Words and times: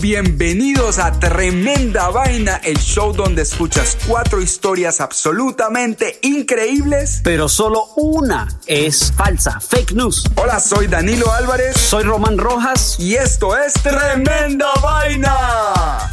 Bienvenidos 0.00 0.98
a 0.98 1.12
Tremenda 1.12 2.08
Vaina, 2.10 2.56
el 2.64 2.78
show 2.78 3.12
donde 3.12 3.42
escuchas 3.42 3.96
cuatro 4.06 4.40
historias 4.40 5.00
absolutamente 5.00 6.18
increíbles. 6.22 7.20
pero 7.22 7.48
solo 7.48 7.86
una 7.96 8.48
es 8.66 9.12
falsa, 9.16 9.60
fake 9.60 9.92
news. 9.92 10.24
Hola, 10.36 10.58
soy 10.60 10.86
Danilo 10.86 11.30
Álvarez 11.32 11.76
Soy 11.76 12.04
Román 12.04 12.38
Rojas. 12.38 12.96
y 12.98 13.14
esto 13.14 13.56
es 13.56 13.74
Tremenda 13.74 14.68
Vaina. 14.82 16.10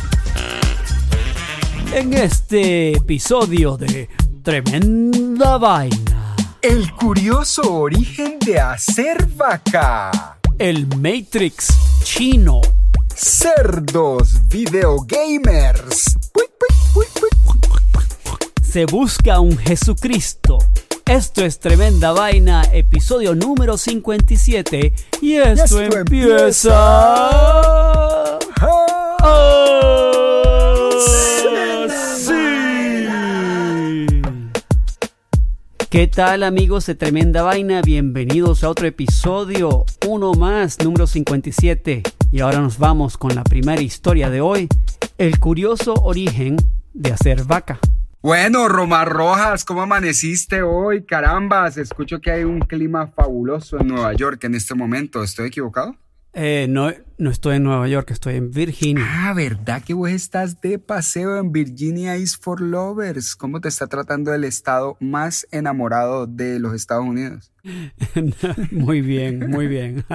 En 1.93 2.13
este 2.13 2.93
episodio 2.93 3.77
de 3.77 4.09
Tremenda 4.43 5.57
Vaina, 5.57 6.35
El 6.61 6.91
curioso 6.93 7.61
origen 7.73 8.37
de 8.39 8.59
hacer 8.59 9.25
vaca. 9.35 10.39
el 10.59 10.87
Matrix 10.97 11.67
chino, 12.03 12.61
Cerdos 13.19 14.47
videogamers. 14.47 16.15
Se 18.61 18.85
busca 18.85 19.39
un 19.39 19.57
Jesucristo. 19.57 20.59
Esto 21.03 21.43
es 21.43 21.59
Tremenda 21.59 22.11
Vaina, 22.11 22.61
episodio 22.71 23.33
número 23.33 23.75
57, 23.75 24.93
y 25.21 25.35
esto, 25.37 25.81
esto 25.81 25.97
empieza... 25.97 26.75
¡Así! 29.17 30.16
¿Qué 35.89 36.05
tal 36.07 36.43
amigos 36.43 36.85
de 36.85 36.95
Tremenda 36.95 37.43
Vaina? 37.43 37.81
Bienvenidos 37.81 38.65
a 38.65 38.69
otro 38.69 38.87
episodio, 38.87 39.85
uno 40.05 40.33
más, 40.33 40.83
número 40.83 41.07
57. 41.07 42.03
Y 42.29 42.41
ahora 42.41 42.59
nos 42.59 42.77
vamos 42.77 43.17
con 43.17 43.33
la 43.33 43.45
primera 43.45 43.81
historia 43.81 44.29
de 44.29 44.41
hoy, 44.41 44.67
el 45.17 45.39
curioso 45.39 45.93
origen 45.93 46.57
de 46.93 47.13
hacer 47.13 47.45
vaca. 47.45 47.79
Bueno, 48.21 48.67
Romar 48.67 49.07
Rojas, 49.07 49.63
¿cómo 49.63 49.81
amaneciste 49.81 50.61
hoy? 50.61 51.05
Carambas, 51.05 51.77
escucho 51.77 52.19
que 52.19 52.31
hay 52.31 52.43
un 52.43 52.59
clima 52.59 53.07
fabuloso 53.07 53.79
en 53.79 53.87
Nueva 53.87 54.11
York 54.11 54.43
en 54.43 54.55
este 54.55 54.75
momento. 54.75 55.23
¿Estoy 55.23 55.47
equivocado? 55.47 55.95
Eh, 56.39 56.67
no, 56.69 56.93
no 57.17 57.31
estoy 57.31 57.55
en 57.55 57.63
Nueva 57.63 57.87
York, 57.87 58.11
estoy 58.11 58.35
en 58.35 58.51
Virginia. 58.51 59.03
Ah, 59.03 59.33
¿verdad 59.33 59.81
que 59.83 59.95
vos 59.95 60.11
estás 60.11 60.61
de 60.61 60.77
paseo 60.77 61.39
en 61.39 61.51
Virginia 61.51 62.15
is 62.15 62.37
for 62.37 62.61
Lovers? 62.61 63.35
¿Cómo 63.35 63.59
te 63.59 63.69
está 63.69 63.87
tratando 63.87 64.31
el 64.31 64.43
estado 64.43 64.97
más 64.99 65.47
enamorado 65.49 66.27
de 66.27 66.59
los 66.59 66.75
Estados 66.75 67.07
Unidos? 67.07 67.51
muy 68.71 69.01
bien, 69.01 69.49
muy 69.49 69.65
bien. 69.65 70.05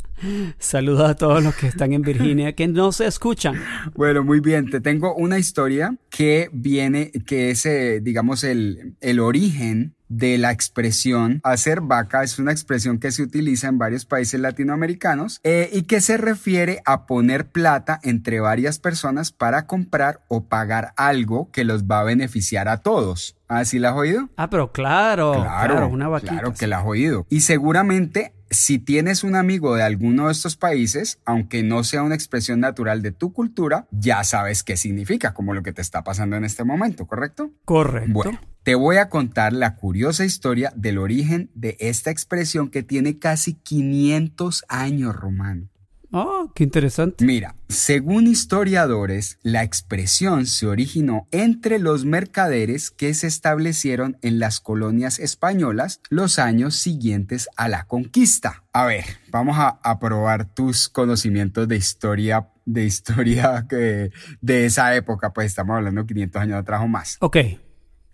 Saludos 0.58 1.08
a 1.08 1.14
todos 1.16 1.42
los 1.42 1.54
que 1.54 1.68
están 1.68 1.94
en 1.94 2.02
Virginia 2.02 2.52
que 2.52 2.68
no 2.68 2.92
se 2.92 3.06
escuchan. 3.06 3.54
Bueno, 3.94 4.22
muy 4.22 4.40
bien. 4.40 4.68
Te 4.68 4.82
tengo 4.82 5.14
una 5.14 5.38
historia 5.38 5.96
que 6.10 6.50
viene, 6.52 7.10
que 7.26 7.52
es, 7.52 7.64
eh, 7.64 8.00
digamos, 8.02 8.44
el, 8.44 8.96
el 9.00 9.18
origen 9.18 9.94
de 10.10 10.36
la 10.36 10.50
expresión 10.50 11.40
hacer 11.42 11.80
vaca. 11.80 12.22
Es 12.22 12.38
una 12.38 12.52
expresión 12.52 12.98
que 12.98 13.12
se 13.12 13.22
utiliza 13.22 13.68
en 13.68 13.78
varios 13.78 14.04
países 14.04 14.38
latinoamericanos 14.38 15.40
eh, 15.44 15.70
y 15.72 15.84
que 15.84 16.02
se 16.02 16.18
refiere 16.18 16.82
a 16.84 17.06
poner 17.06 17.46
plata 17.46 17.98
entre 18.02 18.40
varias 18.40 18.78
personas 18.78 19.32
para 19.32 19.66
comprar 19.66 20.20
o 20.28 20.44
pagar 20.44 20.92
algo 20.96 21.50
que 21.52 21.64
los 21.64 21.84
va 21.84 22.00
a 22.00 22.04
beneficiar 22.04 22.68
a 22.68 22.78
todos. 22.78 23.36
¿Ah, 23.48 23.64
sí 23.64 23.78
la 23.78 23.90
has 23.90 23.96
oído? 23.96 24.28
Ah, 24.36 24.50
pero 24.50 24.70
claro, 24.70 25.32
claro, 25.32 25.88
una 25.88 26.08
vaquita. 26.08 26.32
Claro 26.32 26.54
que 26.54 26.66
la 26.66 26.78
has 26.78 26.86
oído. 26.86 27.26
Y 27.30 27.40
seguramente 27.40 28.32
si 28.50 28.78
tienes 28.78 29.22
un 29.22 29.36
amigo 29.36 29.76
de 29.76 29.82
alguno 29.82 30.26
de 30.26 30.32
estos 30.32 30.56
países, 30.56 31.20
aunque 31.24 31.62
no 31.62 31.84
sea 31.84 32.02
una 32.02 32.16
expresión 32.16 32.60
natural 32.60 33.00
de 33.00 33.12
tu 33.12 33.32
cultura, 33.32 33.86
ya 33.92 34.24
sabes 34.24 34.62
qué 34.64 34.76
significa, 34.76 35.32
como 35.34 35.54
lo 35.54 35.62
que 35.62 35.72
te 35.72 35.82
está 35.82 36.02
pasando 36.02 36.36
en 36.36 36.44
este 36.44 36.64
momento, 36.64 37.06
¿correcto? 37.06 37.52
Correcto. 37.64 38.12
Bueno, 38.12 38.40
te 38.64 38.74
voy 38.74 38.96
a 38.96 39.08
contar 39.08 39.52
la 39.52 39.76
curiosa 39.76 40.24
historia 40.24 40.72
del 40.74 40.98
origen 40.98 41.50
de 41.54 41.76
esta 41.78 42.10
expresión 42.10 42.70
que 42.70 42.82
tiene 42.82 43.18
casi 43.18 43.54
500 43.54 44.64
años, 44.68 45.14
Román. 46.10 46.26
Oh, 46.26 46.52
qué 46.54 46.64
interesante. 46.64 47.24
Mira, 47.24 47.54
según 47.68 48.26
historiadores, 48.26 49.38
la 49.42 49.62
expresión 49.62 50.46
se 50.46 50.66
originó 50.66 51.26
entre 51.30 51.78
los 51.78 52.04
mercaderes 52.04 52.90
que 52.90 53.14
se 53.14 53.26
establecieron 53.26 54.16
en 54.22 54.38
las 54.38 54.60
colonias 54.60 55.18
españolas 55.18 56.00
los 56.08 56.38
años 56.38 56.74
siguientes 56.76 57.48
a 57.56 57.68
la 57.68 57.84
conquista. 57.84 58.64
A 58.72 58.86
ver, 58.86 59.04
vamos 59.30 59.58
a, 59.58 59.80
a 59.82 59.98
probar 59.98 60.46
tus 60.52 60.88
conocimientos 60.88 61.68
de 61.68 61.76
historia, 61.76 62.48
de 62.64 62.84
historia 62.84 63.66
que, 63.68 64.10
de 64.40 64.66
esa 64.66 64.94
época, 64.94 65.32
pues 65.32 65.46
estamos 65.46 65.76
hablando 65.76 66.06
500 66.06 66.42
años 66.42 66.58
atrás 66.58 66.80
o 66.82 66.88
más. 66.88 67.16
Ok, 67.20 67.36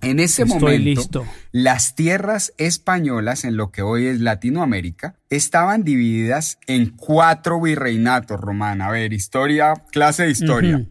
En 0.03 0.21
ese 0.21 0.43
Estoy 0.43 0.61
momento, 0.61 0.85
listo. 0.85 1.27
las 1.53 1.95
tierras 1.95 2.53
españolas 2.59 3.45
en 3.45 3.57
lo 3.57 3.71
que 3.71 3.83
hoy 3.83 4.07
es 4.07 4.21
Latinoamérica 4.21 5.17
estaban 5.31 5.85
divididas 5.85 6.59
en 6.67 6.91
cuatro 6.91 7.61
virreinatos, 7.61 8.41
Román. 8.41 8.83
A 8.83 8.91
ver, 8.91 9.13
historia, 9.13 9.75
clase 9.91 10.25
de 10.25 10.31
historia. 10.31 10.85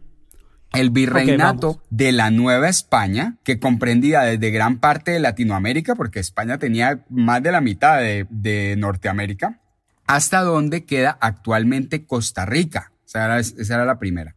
El 0.73 0.89
virreinato 0.89 1.81
de 1.89 2.11
la 2.11 2.31
Nueva 2.31 2.67
España, 2.67 3.37
que 3.43 3.59
comprendía 3.59 4.21
desde 4.21 4.51
gran 4.51 4.79
parte 4.79 5.11
de 5.11 5.19
Latinoamérica, 5.21 5.95
porque 5.95 6.19
España 6.19 6.57
tenía 6.57 7.05
más 7.09 7.41
de 7.41 7.51
la 7.53 7.61
mitad 7.61 7.99
de, 7.99 8.27
de 8.29 8.75
Norteamérica, 8.77 9.61
hasta 10.07 10.41
donde 10.41 10.83
queda 10.83 11.17
actualmente 11.21 12.05
Costa 12.05 12.45
Rica. 12.45 12.91
Esa 13.05 13.23
era, 13.25 13.39
esa 13.39 13.75
era 13.75 13.85
la 13.85 13.99
primera. 13.99 14.35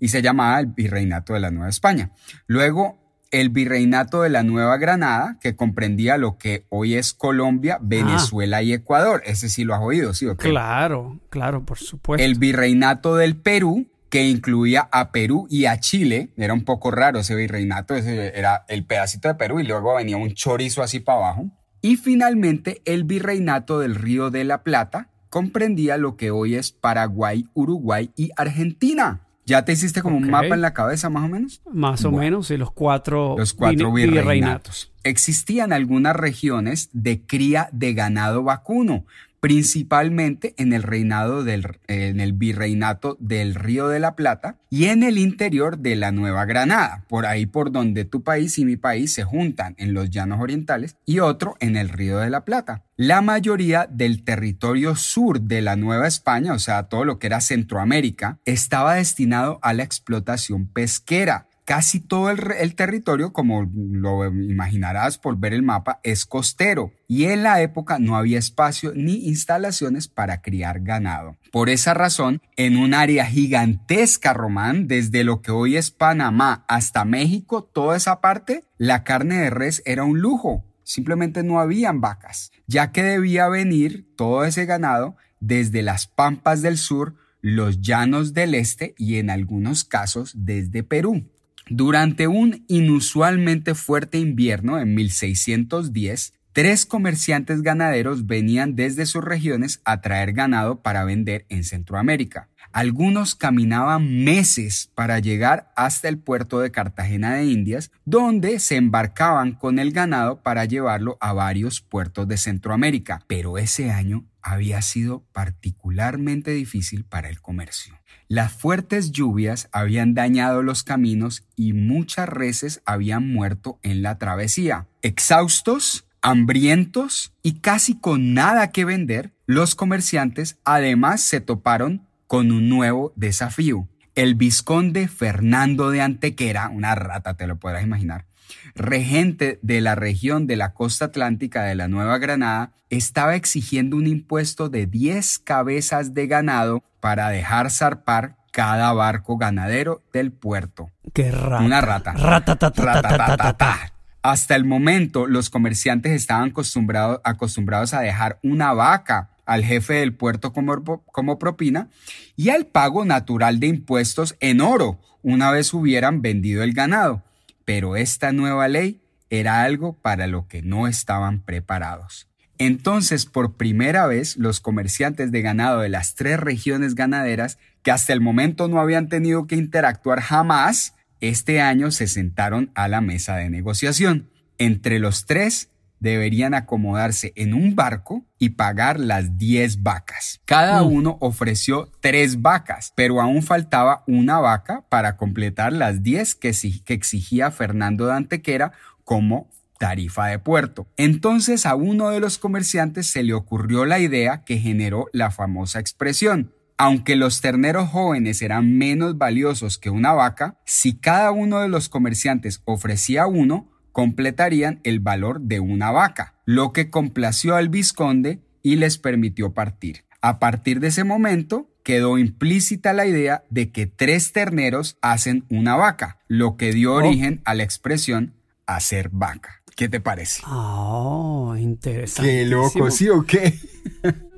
Y 0.00 0.08
se 0.08 0.22
llamaba 0.22 0.58
el 0.58 0.66
virreinato 0.66 1.34
de 1.34 1.40
la 1.40 1.50
Nueva 1.52 1.68
España. 1.68 2.10
Luego, 2.46 3.05
el 3.30 3.48
virreinato 3.50 4.22
de 4.22 4.30
la 4.30 4.42
Nueva 4.42 4.76
Granada, 4.76 5.38
que 5.40 5.56
comprendía 5.56 6.16
lo 6.16 6.38
que 6.38 6.64
hoy 6.68 6.94
es 6.94 7.12
Colombia, 7.12 7.78
Venezuela 7.80 8.62
y 8.62 8.72
Ecuador. 8.72 9.22
Ese 9.24 9.48
sí 9.48 9.64
lo 9.64 9.74
has 9.74 9.82
oído, 9.82 10.14
¿sí 10.14 10.26
o 10.26 10.36
qué? 10.36 10.48
claro, 10.48 11.18
claro, 11.30 11.64
por 11.64 11.78
supuesto. 11.78 12.24
El 12.24 12.34
virreinato 12.36 13.16
del 13.16 13.36
Perú, 13.36 13.86
que 14.08 14.28
incluía 14.28 14.88
a 14.92 15.10
Perú 15.10 15.46
y 15.50 15.66
a 15.66 15.78
Chile. 15.80 16.30
Era 16.36 16.54
un 16.54 16.64
poco 16.64 16.90
raro 16.90 17.18
ese 17.18 17.34
virreinato, 17.34 17.94
ese 17.94 18.38
era 18.38 18.64
el 18.68 18.84
pedacito 18.84 19.28
de 19.28 19.34
Perú 19.34 19.60
y 19.60 19.64
luego 19.64 19.94
venía 19.94 20.16
un 20.16 20.32
chorizo 20.32 20.82
así 20.82 21.00
para 21.00 21.18
abajo. 21.18 21.50
Y 21.82 21.96
finalmente 21.96 22.82
el 22.84 23.04
virreinato 23.04 23.78
del 23.78 23.94
Río 23.94 24.30
de 24.30 24.44
la 24.44 24.62
Plata 24.62 25.10
comprendía 25.28 25.98
lo 25.98 26.16
que 26.16 26.30
hoy 26.30 26.54
es 26.54 26.72
Paraguay, 26.72 27.46
Uruguay 27.54 28.10
y 28.16 28.30
Argentina. 28.36 29.25
¿Ya 29.46 29.64
te 29.64 29.72
hiciste 29.72 30.02
como 30.02 30.16
un 30.16 30.28
mapa 30.28 30.54
en 30.54 30.60
la 30.60 30.74
cabeza 30.74 31.08
más 31.08 31.24
o 31.24 31.28
menos? 31.28 31.62
Más 31.72 32.04
o 32.04 32.10
Bueno. 32.10 32.24
menos, 32.24 32.50
y 32.50 32.56
los 32.56 32.72
cuatro, 32.72 33.36
Los 33.38 33.54
cuatro 33.54 33.92
virreinatos. 33.92 34.90
Existían 35.04 35.72
algunas 35.72 36.16
regiones 36.16 36.90
de 36.92 37.22
cría 37.22 37.68
de 37.70 37.94
ganado 37.94 38.42
vacuno, 38.42 39.04
principalmente 39.40 40.54
en 40.58 40.72
el 40.72 40.82
reinado 40.82 41.44
del 41.44 41.66
en 41.88 42.20
el 42.20 42.32
virreinato 42.32 43.16
del 43.20 43.54
Río 43.54 43.88
de 43.88 44.00
la 44.00 44.16
Plata 44.16 44.56
y 44.70 44.86
en 44.86 45.02
el 45.02 45.18
interior 45.18 45.78
de 45.78 45.96
la 45.96 46.12
Nueva 46.12 46.44
Granada, 46.44 47.04
por 47.08 47.26
ahí 47.26 47.46
por 47.46 47.72
donde 47.72 48.04
tu 48.04 48.22
país 48.22 48.58
y 48.58 48.64
mi 48.64 48.76
país 48.76 49.12
se 49.12 49.24
juntan 49.24 49.74
en 49.78 49.94
los 49.94 50.10
llanos 50.10 50.40
orientales 50.40 50.96
y 51.04 51.20
otro 51.20 51.56
en 51.60 51.76
el 51.76 51.88
Río 51.88 52.18
de 52.18 52.30
la 52.30 52.44
Plata. 52.44 52.84
La 52.96 53.20
mayoría 53.20 53.86
del 53.90 54.24
territorio 54.24 54.96
sur 54.96 55.40
de 55.40 55.60
la 55.60 55.76
Nueva 55.76 56.06
España, 56.06 56.54
o 56.54 56.58
sea, 56.58 56.84
todo 56.84 57.04
lo 57.04 57.18
que 57.18 57.26
era 57.26 57.40
Centroamérica, 57.40 58.38
estaba 58.44 58.94
destinado 58.94 59.58
a 59.62 59.74
la 59.74 59.82
explotación 59.82 60.66
pesquera 60.66 61.46
Casi 61.66 61.98
todo 61.98 62.30
el, 62.30 62.76
territorio, 62.76 63.32
como 63.32 63.68
lo 63.74 64.24
imaginarás 64.24 65.18
por 65.18 65.36
ver 65.36 65.52
el 65.52 65.64
mapa, 65.64 65.98
es 66.04 66.24
costero 66.24 66.92
y 67.08 67.24
en 67.24 67.42
la 67.42 67.60
época 67.60 67.98
no 67.98 68.16
había 68.16 68.38
espacio 68.38 68.92
ni 68.94 69.26
instalaciones 69.26 70.06
para 70.06 70.42
criar 70.42 70.82
ganado. 70.82 71.36
Por 71.50 71.68
esa 71.68 71.92
razón, 71.92 72.40
en 72.56 72.76
un 72.76 72.94
área 72.94 73.26
gigantesca, 73.26 74.32
Román, 74.32 74.86
desde 74.86 75.24
lo 75.24 75.42
que 75.42 75.50
hoy 75.50 75.76
es 75.76 75.90
Panamá 75.90 76.64
hasta 76.68 77.04
México, 77.04 77.64
toda 77.64 77.96
esa 77.96 78.20
parte, 78.20 78.62
la 78.78 79.02
carne 79.02 79.38
de 79.38 79.50
res 79.50 79.82
era 79.86 80.04
un 80.04 80.20
lujo. 80.20 80.64
Simplemente 80.84 81.42
no 81.42 81.58
habían 81.58 82.00
vacas, 82.00 82.52
ya 82.68 82.92
que 82.92 83.02
debía 83.02 83.48
venir 83.48 84.06
todo 84.16 84.44
ese 84.44 84.66
ganado 84.66 85.16
desde 85.40 85.82
las 85.82 86.06
pampas 86.06 86.62
del 86.62 86.78
sur, 86.78 87.16
los 87.40 87.80
llanos 87.80 88.34
del 88.34 88.54
este 88.54 88.94
y 88.96 89.16
en 89.16 89.30
algunos 89.30 89.82
casos 89.82 90.32
desde 90.36 90.84
Perú. 90.84 91.28
Durante 91.68 92.28
un 92.28 92.64
inusualmente 92.68 93.74
fuerte 93.74 94.18
invierno 94.18 94.78
en 94.78 94.94
1610, 94.94 96.32
tres 96.52 96.86
comerciantes 96.86 97.62
ganaderos 97.62 98.28
venían 98.28 98.76
desde 98.76 99.04
sus 99.04 99.24
regiones 99.24 99.80
a 99.84 100.00
traer 100.00 100.32
ganado 100.32 100.80
para 100.80 101.04
vender 101.04 101.44
en 101.48 101.64
Centroamérica. 101.64 102.48
Algunos 102.70 103.34
caminaban 103.34 104.22
meses 104.22 104.92
para 104.94 105.18
llegar 105.18 105.72
hasta 105.74 106.08
el 106.08 106.18
puerto 106.18 106.60
de 106.60 106.70
Cartagena 106.70 107.34
de 107.34 107.46
Indias, 107.46 107.90
donde 108.04 108.60
se 108.60 108.76
embarcaban 108.76 109.52
con 109.52 109.80
el 109.80 109.90
ganado 109.90 110.42
para 110.42 110.66
llevarlo 110.66 111.18
a 111.20 111.32
varios 111.32 111.80
puertos 111.80 112.28
de 112.28 112.36
Centroamérica. 112.36 113.22
Pero 113.26 113.58
ese 113.58 113.90
año 113.90 114.24
había 114.46 114.80
sido 114.80 115.24
particularmente 115.32 116.52
difícil 116.52 117.04
para 117.04 117.28
el 117.28 117.40
comercio. 117.40 117.98
Las 118.28 118.52
fuertes 118.52 119.10
lluvias 119.10 119.68
habían 119.72 120.14
dañado 120.14 120.62
los 120.62 120.84
caminos 120.84 121.44
y 121.56 121.72
muchas 121.72 122.28
reses 122.28 122.80
habían 122.86 123.28
muerto 123.28 123.80
en 123.82 124.02
la 124.02 124.18
travesía. 124.18 124.86
Exhaustos, 125.02 126.06
hambrientos 126.22 127.32
y 127.42 127.54
casi 127.54 127.98
con 127.98 128.34
nada 128.34 128.70
que 128.70 128.84
vender, 128.84 129.32
los 129.46 129.74
comerciantes 129.74 130.58
además 130.64 131.22
se 131.22 131.40
toparon 131.40 132.06
con 132.28 132.52
un 132.52 132.68
nuevo 132.68 133.12
desafío. 133.16 133.88
El 134.14 134.36
vizconde 134.36 135.08
Fernando 135.08 135.90
de 135.90 136.02
Antequera, 136.02 136.68
una 136.68 136.94
rata 136.94 137.34
te 137.34 137.48
lo 137.48 137.58
podrás 137.58 137.82
imaginar, 137.82 138.26
regente 138.74 139.58
de 139.62 139.80
la 139.80 139.94
región 139.94 140.46
de 140.46 140.56
la 140.56 140.72
costa 140.74 141.06
atlántica 141.06 141.64
de 141.64 141.74
la 141.74 141.88
Nueva 141.88 142.18
Granada, 142.18 142.72
estaba 142.90 143.34
exigiendo 143.34 143.96
un 143.96 144.06
impuesto 144.06 144.68
de 144.68 144.86
10 144.86 145.38
cabezas 145.40 146.14
de 146.14 146.26
ganado 146.26 146.82
para 147.00 147.28
dejar 147.30 147.70
zarpar 147.70 148.36
cada 148.52 148.92
barco 148.92 149.36
ganadero 149.36 150.02
del 150.12 150.32
puerto. 150.32 150.90
¡Qué 151.12 151.30
rata! 151.30 151.64
Una 151.64 151.80
rata. 151.80 152.12
Ratatatatata. 152.12 153.92
Hasta 154.22 154.56
el 154.56 154.64
momento, 154.64 155.26
los 155.26 155.50
comerciantes 155.50 156.12
estaban 156.12 156.50
acostumbrados, 156.50 157.20
acostumbrados 157.22 157.94
a 157.94 158.00
dejar 158.00 158.40
una 158.42 158.72
vaca 158.72 159.30
al 159.44 159.64
jefe 159.64 159.94
del 159.94 160.14
puerto 160.14 160.52
como, 160.52 161.04
como 161.04 161.38
propina 161.38 161.88
y 162.34 162.48
al 162.48 162.66
pago 162.66 163.04
natural 163.04 163.60
de 163.60 163.68
impuestos 163.68 164.34
en 164.40 164.60
oro 164.60 164.98
una 165.22 165.50
vez 165.50 165.72
hubieran 165.74 166.22
vendido 166.22 166.62
el 166.62 166.72
ganado. 166.72 167.22
Pero 167.66 167.96
esta 167.96 168.32
nueva 168.32 168.66
ley 168.68 169.02
era 169.28 169.62
algo 169.62 169.92
para 170.00 170.26
lo 170.26 170.48
que 170.48 170.62
no 170.62 170.88
estaban 170.88 171.42
preparados. 171.42 172.28
Entonces, 172.58 173.26
por 173.26 173.56
primera 173.56 174.06
vez, 174.06 174.38
los 174.38 174.60
comerciantes 174.60 175.30
de 175.30 175.42
ganado 175.42 175.80
de 175.80 175.90
las 175.90 176.14
tres 176.14 176.40
regiones 176.40 176.94
ganaderas, 176.94 177.58
que 177.82 177.90
hasta 177.90 178.14
el 178.14 178.22
momento 178.22 178.68
no 178.68 178.80
habían 178.80 179.08
tenido 179.08 179.46
que 179.46 179.56
interactuar 179.56 180.20
jamás, 180.20 180.94
este 181.20 181.60
año 181.60 181.90
se 181.90 182.06
sentaron 182.06 182.70
a 182.74 182.88
la 182.88 183.02
mesa 183.02 183.36
de 183.36 183.50
negociación. 183.50 184.30
Entre 184.58 184.98
los 184.98 185.26
tres 185.26 185.68
deberían 186.00 186.54
acomodarse 186.54 187.32
en 187.36 187.54
un 187.54 187.74
barco 187.74 188.24
y 188.38 188.50
pagar 188.50 189.00
las 189.00 189.38
10 189.38 189.82
vacas. 189.82 190.40
Cada 190.44 190.82
uno 190.82 191.16
ofreció 191.20 191.90
tres 192.00 192.42
vacas, 192.42 192.92
pero 192.96 193.20
aún 193.20 193.42
faltaba 193.42 194.04
una 194.06 194.38
vaca 194.38 194.84
para 194.88 195.16
completar 195.16 195.72
las 195.72 196.02
10 196.02 196.34
que, 196.34 196.52
que 196.84 196.94
exigía 196.94 197.50
Fernando 197.50 198.06
de 198.06 198.14
Antequera 198.14 198.72
como 199.04 199.50
tarifa 199.78 200.26
de 200.26 200.38
puerto. 200.38 200.88
Entonces 200.96 201.66
a 201.66 201.74
uno 201.74 202.10
de 202.10 202.20
los 202.20 202.38
comerciantes 202.38 203.06
se 203.06 203.22
le 203.22 203.34
ocurrió 203.34 203.84
la 203.84 203.98
idea 203.98 204.44
que 204.44 204.58
generó 204.58 205.06
la 205.12 205.30
famosa 205.30 205.80
expresión. 205.80 206.52
Aunque 206.78 207.16
los 207.16 207.40
terneros 207.40 207.88
jóvenes 207.88 208.42
eran 208.42 208.76
menos 208.76 209.16
valiosos 209.16 209.78
que 209.78 209.88
una 209.88 210.12
vaca, 210.12 210.60
si 210.66 210.98
cada 210.98 211.30
uno 211.30 211.60
de 211.60 211.68
los 211.68 211.88
comerciantes 211.88 212.60
ofrecía 212.66 213.26
uno, 213.26 213.70
completarían 213.96 214.80
el 214.84 215.00
valor 215.00 215.40
de 215.40 215.58
una 215.58 215.90
vaca, 215.90 216.34
lo 216.44 216.74
que 216.74 216.90
complació 216.90 217.56
al 217.56 217.70
vizconde 217.70 218.42
y 218.62 218.76
les 218.76 218.98
permitió 218.98 219.54
partir. 219.54 220.04
A 220.20 220.38
partir 220.38 220.80
de 220.80 220.88
ese 220.88 221.02
momento, 221.02 221.70
quedó 221.82 222.18
implícita 222.18 222.92
la 222.92 223.06
idea 223.06 223.44
de 223.48 223.72
que 223.72 223.86
tres 223.86 224.32
terneros 224.32 224.98
hacen 225.00 225.46
una 225.48 225.76
vaca, 225.76 226.18
lo 226.28 226.58
que 226.58 226.72
dio 226.72 226.92
origen 226.92 227.40
a 227.46 227.54
la 227.54 227.62
expresión 227.62 228.34
hacer 228.66 229.08
vaca. 229.12 229.62
¿Qué 229.74 229.88
te 229.88 229.98
parece? 229.98 230.42
Oh, 230.46 231.54
interesante. 231.58 232.30
Qué 232.30 232.44
loco, 232.44 232.90
¿sí 232.90 233.08
o 233.08 233.24
qué? 233.24 233.58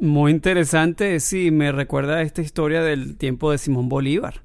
Muy 0.01 0.31
interesante, 0.31 1.19
sí, 1.19 1.51
me 1.51 1.73
recuerda 1.73 2.19
a 2.19 2.23
esta 2.23 2.43
historia 2.43 2.81
del 2.85 3.17
tiempo 3.17 3.51
de 3.51 3.59
Simón 3.59 3.89
Bolívar, 3.89 4.45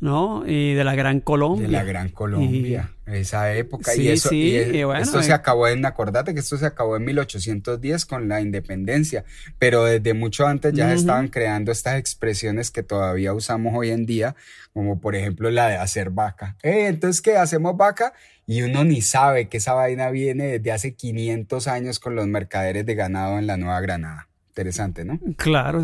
¿no? 0.00 0.44
Y 0.46 0.72
de 0.72 0.82
la 0.82 0.94
Gran 0.94 1.20
Colombia. 1.20 1.66
De 1.66 1.72
la 1.72 1.84
Gran 1.84 2.08
Colombia, 2.08 2.90
esa 3.06 3.54
época. 3.54 3.92
Sí, 3.92 4.02
y 4.02 4.08
eso, 4.08 4.30
sí, 4.30 4.36
y, 4.36 4.56
eh, 4.56 4.70
y 4.78 4.84
bueno, 4.84 5.02
esto 5.02 5.20
eh. 5.20 5.22
se 5.22 5.32
acabó 5.32 5.68
en, 5.68 5.84
acordate 5.84 6.32
que 6.32 6.40
esto 6.40 6.56
se 6.56 6.64
acabó 6.66 6.96
en 6.96 7.04
1810 7.04 8.06
con 8.06 8.28
la 8.28 8.40
independencia, 8.40 9.24
pero 9.58 9.84
desde 9.84 10.14
mucho 10.14 10.46
antes 10.46 10.72
ya 10.72 10.88
se 10.88 10.94
estaban 10.94 11.28
creando 11.28 11.70
estas 11.70 11.98
expresiones 11.98 12.70
que 12.70 12.82
todavía 12.82 13.34
usamos 13.34 13.74
hoy 13.76 13.90
en 13.90 14.06
día, 14.06 14.34
como 14.72 15.00
por 15.00 15.14
ejemplo 15.14 15.50
la 15.50 15.68
de 15.68 15.76
hacer 15.76 16.10
vaca. 16.10 16.56
Eh, 16.62 16.86
entonces, 16.86 17.20
¿qué? 17.20 17.36
¿Hacemos 17.36 17.76
vaca? 17.76 18.14
Y 18.46 18.62
uno 18.62 18.84
ni 18.84 19.02
sabe 19.02 19.48
que 19.48 19.58
esa 19.58 19.74
vaina 19.74 20.10
viene 20.10 20.46
desde 20.58 20.72
hace 20.72 20.94
500 20.94 21.68
años 21.68 22.00
con 22.00 22.16
los 22.16 22.26
mercaderes 22.26 22.86
de 22.86 22.94
ganado 22.94 23.38
en 23.38 23.46
la 23.46 23.56
Nueva 23.56 23.80
Granada. 23.80 24.29
Interesante, 24.60 25.04
¿no? 25.06 25.18
Claro, 25.36 25.82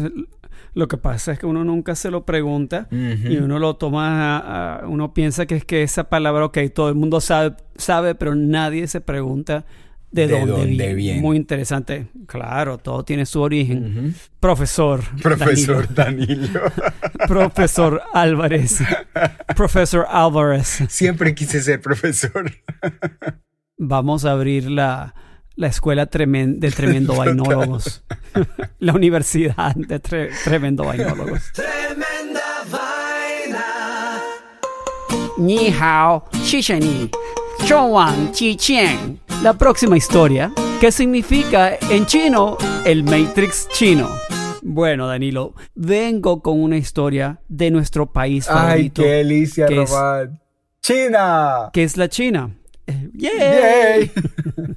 lo 0.74 0.86
que 0.88 0.98
pasa 0.98 1.32
es 1.32 1.38
que 1.38 1.46
uno 1.46 1.64
nunca 1.64 1.94
se 1.94 2.10
lo 2.10 2.26
pregunta 2.26 2.88
y 2.90 3.38
uno 3.38 3.58
lo 3.58 3.76
toma, 3.76 4.36
a- 4.38 4.76
a- 4.82 4.86
uno 4.86 5.14
piensa 5.14 5.46
que 5.46 5.56
es 5.56 5.64
que 5.64 5.82
esa 5.82 6.10
palabra, 6.10 6.44
ok, 6.44 6.58
todo 6.74 6.90
el 6.90 6.94
mundo 6.94 7.22
sabe, 7.22 7.56
sabe 7.76 8.14
pero 8.14 8.34
nadie 8.34 8.86
se 8.86 9.00
pregunta 9.00 9.64
de, 10.10 10.26
¿De 10.26 10.32
dónde, 10.38 10.52
dónde 10.52 10.66
viene. 10.66 10.94
viene? 10.94 11.20
Muy 11.22 11.36
interesante. 11.38 12.06
Claro, 12.26 12.76
todo 12.78 13.02
tiene 13.04 13.24
su 13.24 13.40
origen. 13.40 14.14
Profesor. 14.40 15.00
Profesor 15.22 15.92
Danilo. 15.94 16.36
Danilo. 16.36 16.60
Profesor 17.28 18.02
Álvarez. 18.12 18.80
Profesor 19.56 20.06
Álvarez. 20.10 20.84
Siempre 20.88 21.34
quise 21.34 21.62
ser 21.62 21.80
profesor. 21.80 22.50
Vamos 23.78 24.24
a 24.24 24.32
abrir 24.32 24.70
la, 24.70 25.14
la 25.56 25.66
escuela 25.68 26.08
tremen- 26.10 26.58
de 26.58 26.70
tremendo 26.70 27.14
vainólogos. 27.16 28.02
la 28.78 28.92
universidad 28.92 29.74
de 29.74 30.00
tre- 30.00 30.30
tremendo 30.44 30.84
vainólogos. 30.84 31.50
Tremenda 31.52 32.42
vaina. 32.70 33.64
Ni 35.38 35.68
hao, 35.70 36.24
shisheni, 36.44 37.10
wang 37.70 38.32
ji 38.32 38.56
qian. 38.56 39.18
La 39.42 39.52
próxima 39.54 39.96
historia, 39.96 40.50
¿qué 40.80 40.90
significa 40.92 41.76
en 41.90 42.06
chino 42.06 42.56
el 42.84 43.04
Matrix 43.04 43.68
chino? 43.70 44.08
Bueno, 44.62 45.06
Danilo, 45.06 45.54
vengo 45.74 46.42
con 46.42 46.60
una 46.60 46.76
historia 46.76 47.40
de 47.48 47.70
nuestro 47.70 48.12
país 48.12 48.48
Ay, 48.48 48.54
favorito, 48.56 49.02
qué 49.02 49.08
delicia, 49.08 49.66
que 49.66 49.82
es- 49.82 49.90
Román. 49.90 50.40
China. 50.82 51.70
que 51.72 51.82
es 51.82 51.96
la 51.96 52.08
China. 52.08 52.50
Eh, 52.86 53.10
¡Yay! 53.14 53.38
Yay. 53.38 54.10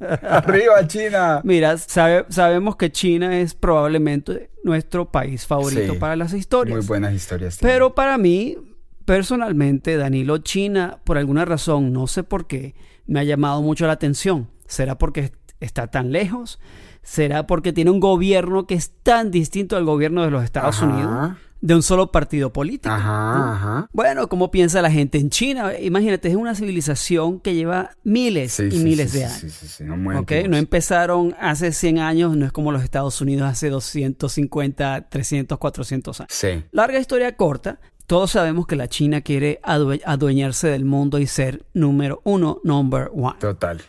Arriba, 0.22 0.86
China. 0.86 1.40
Mira, 1.44 1.76
sabe- 1.78 2.26
sabemos 2.28 2.76
que 2.76 2.90
China 2.92 3.38
es 3.40 3.54
probablemente 3.54 4.50
nuestro 4.64 5.10
país 5.10 5.46
favorito 5.46 5.94
Sí, 5.94 5.98
para 5.98 6.16
las 6.16 6.32
historias. 6.34 6.76
Muy 6.78 6.86
buenas 6.86 7.14
historias. 7.14 7.58
tiene. 7.58 7.72
Pero 7.72 7.94
para 7.94 8.18
mí, 8.18 8.56
personalmente, 9.04 9.96
Danilo, 9.96 10.38
China, 10.38 10.98
por 11.04 11.18
alguna 11.18 11.44
razón, 11.44 11.92
no 11.92 12.06
sé 12.06 12.22
por 12.22 12.46
qué, 12.46 12.74
me 13.06 13.20
ha 13.20 13.24
llamado 13.24 13.62
mucho 13.62 13.86
la 13.86 13.94
atención. 13.94 14.48
¿Será 14.66 14.98
porque 14.98 15.20
est- 15.20 15.34
está 15.60 15.86
tan 15.86 16.12
lejos? 16.12 16.60
¿Será 17.08 17.46
porque 17.46 17.72
tiene 17.72 17.90
un 17.90 18.00
gobierno 18.00 18.66
que 18.66 18.74
es 18.74 18.90
tan 19.02 19.30
distinto 19.30 19.76
al 19.78 19.84
gobierno 19.86 20.22
de 20.24 20.30
los 20.30 20.44
Estados 20.44 20.76
Ajá. 20.76 20.86
Unidos? 20.86 21.36
De 21.60 21.74
un 21.74 21.82
solo 21.82 22.12
partido 22.12 22.52
político. 22.52 22.94
Ajá, 22.94 23.52
ajá. 23.54 23.88
Bueno, 23.92 24.28
¿cómo 24.28 24.50
piensa 24.50 24.80
la 24.82 24.90
gente 24.90 25.18
en 25.18 25.30
China? 25.30 25.72
Imagínate, 25.80 26.28
es 26.28 26.36
una 26.36 26.54
civilización 26.54 27.40
que 27.40 27.54
lleva 27.54 27.90
miles 28.04 28.52
Sí, 28.52 28.64
y 28.64 28.70
sí, 28.72 28.78
miles 28.84 29.10
sí, 29.10 29.18
de 29.18 29.24
años. 29.24 29.38
sí, 29.38 29.50
sí, 29.50 29.66
sí, 29.66 29.84
no 29.84 29.96
muy 29.96 30.14
¿ok? 30.14 30.18
antiguos. 30.18 30.50
No 30.50 30.56
empezaron 30.58 31.34
hace 31.40 31.72
100 31.72 31.98
años, 31.98 32.36
no 32.36 32.44
es 32.46 32.52
como 32.52 32.70
los 32.72 32.84
Estados 32.84 33.20
Unidos 33.22 33.48
hace 33.50 33.70
250, 33.70 35.08
300, 35.08 35.58
400 35.58 36.20
años. 36.20 36.32
Sí. 36.32 36.62
Larga 36.72 36.98
historia 37.00 37.34
corta, 37.36 37.80
todos 38.08 38.30
sabemos 38.30 38.66
que 38.66 38.74
la 38.74 38.88
China 38.88 39.20
quiere 39.20 39.60
adue- 39.62 40.00
adueñarse 40.04 40.66
del 40.68 40.84
mundo 40.86 41.18
y 41.18 41.26
ser 41.26 41.66
número 41.74 42.20
uno, 42.24 42.58
number 42.64 43.10
one. 43.14 43.36
Total. 43.38 43.82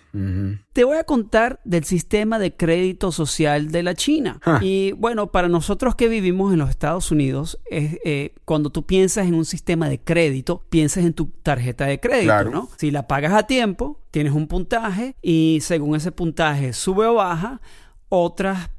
Te 0.74 0.84
voy 0.84 0.98
a 0.98 1.06
contar 1.06 1.62
del 1.64 1.86
sistema 1.86 2.38
de 2.38 2.54
crédito 2.54 3.14
social 3.14 3.72
de 3.72 3.82
la 3.82 3.96
China. 3.96 4.40
Ah. 4.44 4.60
Y 4.62 4.92
bueno, 4.92 5.32
para 5.32 5.48
nosotros 5.48 5.96
que 5.96 6.10
vivimos 6.10 6.52
en 6.52 6.60
los 6.60 6.70
Estados 6.70 7.12
Unidos, 7.12 7.60
es, 7.72 7.98
eh, 8.04 8.36
cuando 8.44 8.70
tú 8.72 8.86
piensas 8.86 9.26
en 9.26 9.36
un 9.36 9.46
sistema 9.46 9.88
de 9.88 10.02
crédito, 10.02 10.64
piensas 10.70 11.06
en 11.06 11.14
tu 11.14 11.28
tarjeta 11.42 11.86
de 11.86 12.00
crédito, 12.02 12.26
Claro. 12.26 12.52
¿no? 12.52 12.70
Si 12.78 12.92
la 12.92 13.08
pagas 13.08 13.32
a 13.34 13.44
tiempo, 13.44 14.02
tienes 14.12 14.34
un 14.34 14.48
puntaje 14.48 15.16
y 15.22 15.60
según 15.62 15.96
ese 15.96 16.12
puntaje 16.12 16.74
sube 16.74 17.06
o 17.06 17.14
baja, 17.16 17.62
otras 18.10 18.70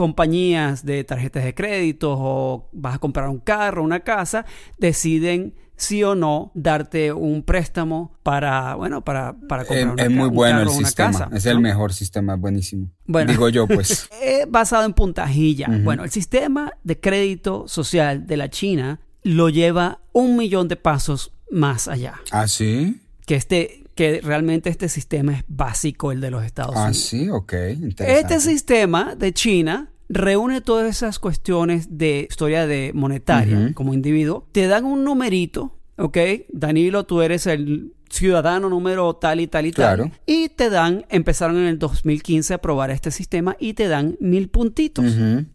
compañías 0.00 0.86
de 0.86 1.04
tarjetas 1.04 1.44
de 1.44 1.54
crédito 1.54 2.16
o 2.18 2.70
vas 2.72 2.94
a 2.94 2.98
comprar 2.98 3.28
un 3.28 3.38
carro, 3.38 3.84
una 3.84 4.00
casa, 4.00 4.46
deciden 4.78 5.54
sí 5.76 6.02
o 6.02 6.14
no 6.14 6.52
darte 6.54 7.12
un 7.12 7.42
préstamo 7.42 8.16
para, 8.22 8.76
bueno, 8.76 9.04
para, 9.04 9.34
para 9.46 9.66
comprar 9.66 9.88
Es, 9.88 9.92
una 9.92 10.02
es 10.04 10.10
muy 10.10 10.28
un 10.28 10.34
bueno 10.34 10.60
el 10.60 10.68
carro 10.68 10.78
sistema. 10.78 11.12
casa, 11.12 11.28
es 11.34 11.44
el 11.44 11.60
mejor 11.60 11.92
sistema, 11.92 12.36
buenísimo. 12.36 12.88
Bueno. 13.04 13.30
Digo 13.30 13.50
yo, 13.50 13.66
pues. 13.68 14.08
Eh, 14.22 14.46
basado 14.48 14.86
en 14.86 14.94
puntajilla. 14.94 15.68
Bueno, 15.84 16.02
el 16.04 16.10
sistema 16.10 16.72
de 16.82 16.98
crédito 16.98 17.68
social 17.68 18.26
de 18.26 18.38
la 18.38 18.48
China 18.48 19.00
lo 19.22 19.50
lleva 19.50 20.00
un 20.12 20.34
millón 20.38 20.66
de 20.68 20.76
pasos 20.76 21.34
más 21.50 21.88
allá. 21.88 22.22
¿Ah, 22.30 22.48
sí? 22.48 23.02
Que 23.26 23.34
este, 23.34 23.79
que 24.00 24.22
realmente 24.22 24.70
este 24.70 24.88
sistema 24.88 25.34
es 25.34 25.44
básico, 25.46 26.10
el 26.10 26.22
de 26.22 26.30
los 26.30 26.42
Estados 26.42 26.74
Ah, 26.74 26.84
Unidos. 26.84 26.96
sí, 26.96 27.28
ok. 27.28 27.52
Interesante. 27.82 28.18
Este 28.34 28.40
sistema 28.40 29.14
de 29.14 29.34
China 29.34 29.90
reúne 30.08 30.62
todas 30.62 30.88
esas 30.88 31.18
cuestiones 31.18 31.98
de 31.98 32.26
historia 32.30 32.66
de 32.66 32.92
monetaria 32.94 33.72
como 33.74 33.92
individuo. 33.92 34.46
Te 34.52 34.68
dan 34.68 34.86
un 34.86 35.04
numerito, 35.04 35.76
¿ok? 35.98 36.16
Danilo, 36.48 37.04
tú 37.04 37.20
eres 37.20 37.46
el 37.46 37.92
ciudadano 38.08 38.70
número 38.70 39.14
tal 39.16 39.38
y 39.38 39.46
tal 39.48 39.66
y 39.66 39.72
Claro. 39.72 40.04
tal. 40.04 40.12
Y 40.24 40.48
te 40.48 40.70
dan, 40.70 41.04
empezaron 41.10 41.58
en 41.58 41.66
el 41.66 41.78
2015 41.78 42.54
a 42.54 42.58
probar 42.58 42.90
este 42.90 43.10
sistema 43.10 43.54
y 43.60 43.74
te 43.74 43.86
dan 43.86 44.16
mil 44.18 44.48
puntitos. 44.48 45.04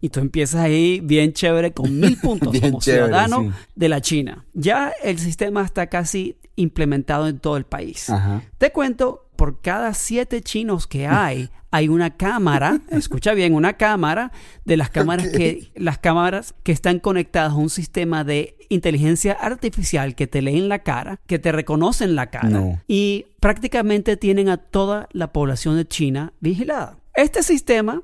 Y 0.02 0.10
tú 0.10 0.20
empiezas 0.20 0.62
ahí 0.62 1.00
bien 1.04 1.34
chévere 1.34 1.74
con 1.74 2.00
mil 2.00 2.16
puntos 2.22 2.58
como 2.60 2.80
chévere, 2.80 3.06
ciudadano 3.08 3.42
sí. 3.42 3.50
de 3.76 3.90
la 3.90 4.02
China. 4.02 4.46
Ya 4.54 4.94
el 5.04 5.18
sistema 5.18 5.66
está 5.66 5.88
casi 5.88 6.38
implementado 6.56 7.28
en 7.28 7.40
todo 7.40 7.58
el 7.58 7.66
país. 7.66 8.10
Ajá. 8.10 8.42
Te 8.58 8.72
cuento, 8.72 9.28
por 9.36 9.62
cada 9.62 9.94
siete 9.94 10.42
chinos 10.42 10.88
que 10.88 11.08
hay, 11.08 11.50
hay 11.72 11.90
una 11.90 12.16
cámara, 12.16 12.80
escucha 12.90 13.34
bien, 13.34 13.54
una 13.54 13.74
cámara 13.74 14.32
de 14.64 14.78
las 14.78 14.90
cámaras 14.90 15.28
que 15.28 15.72
las 15.76 15.98
cámaras 15.98 16.56
que 16.64 16.72
están 16.72 17.00
conectadas 17.00 17.52
a 17.52 17.56
un 17.56 17.70
sistema 17.70 18.24
de 18.24 18.58
inteligencia 18.70 19.34
artificial 19.34 20.16
que 20.16 20.28
te 20.28 20.42
leen 20.42 20.70
la 20.70 20.80
cara, 20.80 21.20
que 21.28 21.38
te 21.38 21.52
reconocen 21.52 22.16
la 22.16 22.30
cara 22.32 22.50
No. 22.50 22.82
y 22.88 23.28
prácticamente 23.40 24.18
tienen 24.18 24.50
a 24.50 24.58
toda 24.58 25.10
la 25.12 25.34
población 25.34 25.76
de 25.76 25.86
China 25.88 26.34
vigilada. 26.40 26.98
Este 27.14 27.44
sistema 27.44 28.02